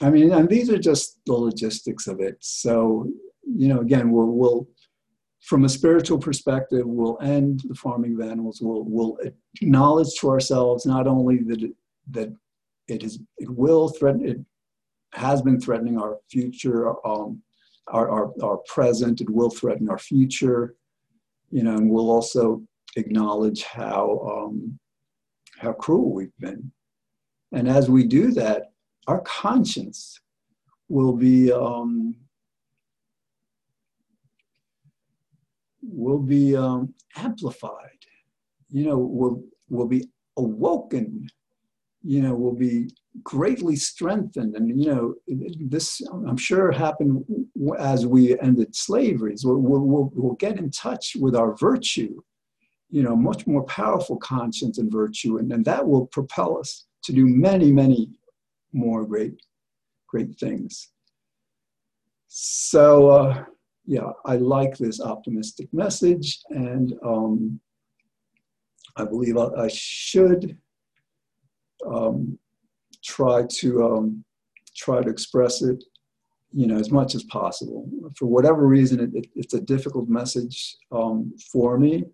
I 0.00 0.10
mean, 0.10 0.32
and 0.32 0.48
these 0.48 0.70
are 0.70 0.78
just 0.78 1.18
the 1.26 1.32
logistics 1.32 2.06
of 2.06 2.20
it. 2.20 2.36
So 2.40 3.10
you 3.56 3.68
know, 3.68 3.80
again, 3.80 4.10
we'll, 4.10 4.26
we'll 4.26 4.68
from 5.40 5.64
a 5.64 5.68
spiritual 5.68 6.18
perspective, 6.18 6.84
we'll 6.86 7.18
end 7.22 7.62
the 7.68 7.74
farming 7.74 8.14
of 8.14 8.28
animals. 8.28 8.60
We'll, 8.60 8.84
we'll 8.84 9.18
acknowledge 9.62 10.14
to 10.20 10.28
ourselves 10.28 10.84
not 10.84 11.06
only 11.06 11.38
that 11.44 11.62
it, 11.62 11.72
that 12.10 12.32
it 12.88 13.02
is 13.02 13.20
it 13.38 13.50
will 13.50 13.88
threaten 13.88 14.26
it 14.26 14.38
has 15.14 15.40
been 15.42 15.60
threatening 15.60 15.98
our 15.98 16.18
future, 16.30 16.90
um, 17.06 17.42
our, 17.88 18.10
our 18.10 18.32
our 18.42 18.58
present. 18.66 19.20
It 19.20 19.30
will 19.30 19.50
threaten 19.50 19.88
our 19.88 19.98
future. 19.98 20.74
You 21.50 21.62
know, 21.62 21.76
and 21.76 21.88
we'll 21.88 22.10
also 22.10 22.62
acknowledge 22.96 23.62
how 23.62 24.20
um, 24.30 24.78
how 25.58 25.72
cruel 25.72 26.12
we've 26.12 26.36
been. 26.38 26.70
And 27.52 27.68
as 27.68 27.88
we 27.88 28.04
do 28.04 28.32
that, 28.32 28.64
our 29.08 29.20
conscience 29.22 30.20
will 30.88 31.14
be 31.14 31.50
um, 31.50 32.14
will 35.82 36.18
be 36.18 36.54
um, 36.54 36.94
amplified. 37.16 38.02
You 38.70 38.84
know, 38.84 38.98
will 38.98 39.42
will 39.70 39.88
be 39.88 40.08
awoken. 40.36 41.26
You 42.02 42.22
know, 42.22 42.34
will 42.34 42.54
be 42.54 42.90
greatly 43.22 43.76
strengthened. 43.76 44.54
And 44.54 44.80
you 44.80 44.90
know, 44.92 45.14
this 45.58 46.02
I'm 46.26 46.36
sure 46.36 46.70
happened 46.70 47.24
as 47.78 48.06
we 48.06 48.38
ended 48.40 48.76
slavery. 48.76 49.36
So 49.36 49.56
we'll, 49.56 49.80
we'll, 49.80 50.12
we'll 50.14 50.34
get 50.34 50.58
in 50.58 50.70
touch 50.70 51.16
with 51.18 51.34
our 51.34 51.56
virtue. 51.56 52.20
You 52.90 53.02
know, 53.02 53.16
much 53.16 53.46
more 53.46 53.64
powerful 53.64 54.16
conscience 54.16 54.78
and 54.78 54.90
virtue, 54.90 55.38
and, 55.38 55.52
and 55.52 55.64
that 55.64 55.86
will 55.86 56.06
propel 56.06 56.58
us 56.58 56.86
to 57.02 57.12
do 57.12 57.26
many, 57.26 57.70
many 57.70 58.17
more 58.78 59.04
great, 59.04 59.34
great 60.08 60.38
things. 60.38 60.90
So. 62.28 63.10
Uh, 63.10 63.44
yeah, 63.90 64.10
I 64.26 64.36
like 64.36 64.76
this 64.76 65.00
optimistic 65.00 65.72
message, 65.72 66.40
and 66.50 66.92
um, 67.02 67.58
I 68.96 69.04
believe 69.06 69.38
I, 69.38 69.46
I 69.46 69.68
should 69.72 70.58
um, 71.90 72.38
try 73.02 73.44
to 73.48 73.82
um, 73.82 74.24
try 74.76 75.02
to 75.02 75.08
express 75.08 75.62
it, 75.62 75.82
you 76.52 76.66
know, 76.66 76.76
as 76.76 76.90
much 76.90 77.14
as 77.14 77.24
possible. 77.24 77.88
For 78.18 78.26
whatever 78.26 78.66
reason, 78.66 79.00
it, 79.00 79.10
it, 79.14 79.26
it's 79.34 79.54
a 79.54 79.60
difficult 79.62 80.10
message 80.10 80.76
um, 80.92 81.32
for 81.50 81.78
me. 81.78 82.04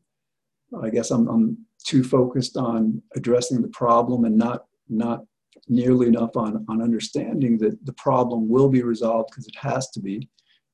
I 0.81 0.91
guess 0.91 1.11
I'm, 1.11 1.27
I'm 1.27 1.59
too 1.85 2.05
focused 2.05 2.57
on 2.57 3.03
addressing 3.17 3.63
the 3.63 3.69
problem 3.69 4.27
and 4.27 4.39
not 4.39 4.67
not 4.89 5.25
nearly 5.69 6.09
enough 6.09 6.37
on, 6.37 6.65
on 6.69 6.83
understanding 6.83 7.59
that 7.59 7.85
the 7.85 7.93
problem 7.95 8.49
will 8.49 8.69
be 8.69 8.83
resolved 8.83 9.31
because 9.31 9.47
it 9.47 9.57
has 9.57 9.91
to 9.91 10.01
be 10.01 10.29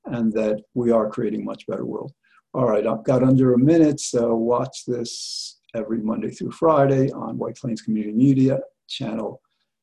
and 0.06 0.32
that 0.32 0.62
we 0.74 0.90
are 0.90 1.10
creating 1.10 1.42
a 1.42 1.44
much 1.44 1.66
better 1.66 1.84
world. 1.84 2.12
All 2.54 2.66
right, 2.66 2.86
I've 2.86 3.04
got 3.04 3.22
under 3.22 3.54
a 3.54 3.58
minute, 3.58 4.00
so 4.00 4.34
watch 4.34 4.84
this 4.86 5.60
every 5.74 5.98
Monday 5.98 6.30
through 6.30 6.50
Friday 6.50 7.10
on 7.12 7.38
White 7.38 7.56
Plains 7.56 7.82
Community 7.82 8.12
Media, 8.12 8.58
channel 8.88 9.40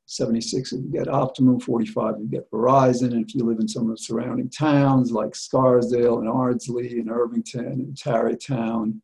76 0.07 0.71
if 0.71 0.83
you 0.83 0.91
get 0.91 1.07
Optimum, 1.09 1.59
45 1.59 2.15
if 2.15 2.21
you 2.21 2.27
get 2.27 2.51
Verizon, 2.51 3.11
and 3.11 3.25
if 3.25 3.35
you 3.35 3.43
live 3.43 3.59
in 3.59 3.67
some 3.67 3.83
of 3.83 3.89
the 3.89 3.97
surrounding 3.97 4.49
towns 4.49 5.11
like 5.11 5.35
Scarsdale 5.35 6.19
and 6.19 6.29
Ardsley 6.29 6.99
and 6.99 7.11
Irvington 7.11 7.65
and 7.65 7.97
Tarrytown, 7.97 9.01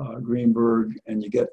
uh, 0.00 0.18
Greenburgh, 0.20 0.92
and 1.06 1.22
you 1.22 1.30
get 1.30 1.48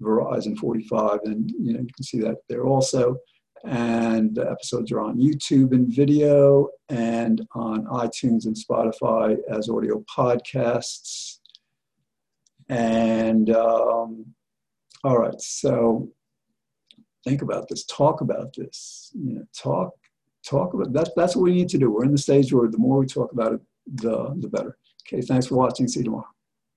Verizon 0.00 0.56
45, 0.56 1.20
and 1.24 1.50
you 1.50 1.72
know 1.72 1.80
you 1.80 1.88
can 1.94 2.04
see 2.04 2.20
that 2.20 2.36
there 2.48 2.64
also 2.64 3.16
and 3.64 4.34
the 4.34 4.48
episodes 4.50 4.92
are 4.92 5.00
on 5.00 5.18
YouTube 5.18 5.72
and 5.72 5.92
video 5.92 6.68
and 6.88 7.46
on 7.54 7.84
iTunes 7.86 8.46
and 8.46 8.56
Spotify 8.56 9.36
as 9.50 9.68
audio 9.68 10.04
podcasts. 10.16 11.38
And 12.68 13.50
um, 13.50 14.26
all 15.02 15.18
right, 15.18 15.40
so 15.40 16.08
think 17.24 17.42
about 17.42 17.68
this, 17.68 17.84
talk 17.84 18.20
about 18.20 18.54
this, 18.56 19.10
you 19.14 19.34
know, 19.34 19.44
talk, 19.56 19.90
talk 20.46 20.74
about 20.74 20.92
that. 20.92 21.10
That's 21.16 21.34
what 21.34 21.42
we 21.42 21.54
need 21.54 21.68
to 21.70 21.78
do. 21.78 21.90
We're 21.90 22.04
in 22.04 22.12
the 22.12 22.18
stage 22.18 22.52
where 22.52 22.68
the 22.68 22.78
more 22.78 22.98
we 22.98 23.06
talk 23.06 23.32
about 23.32 23.54
it, 23.54 23.60
the, 23.86 24.34
the 24.38 24.48
better. 24.48 24.76
Okay, 25.06 25.22
thanks 25.22 25.46
for 25.46 25.56
watching. 25.56 25.88
See 25.88 26.00
you 26.00 26.04
tomorrow. 26.04 26.37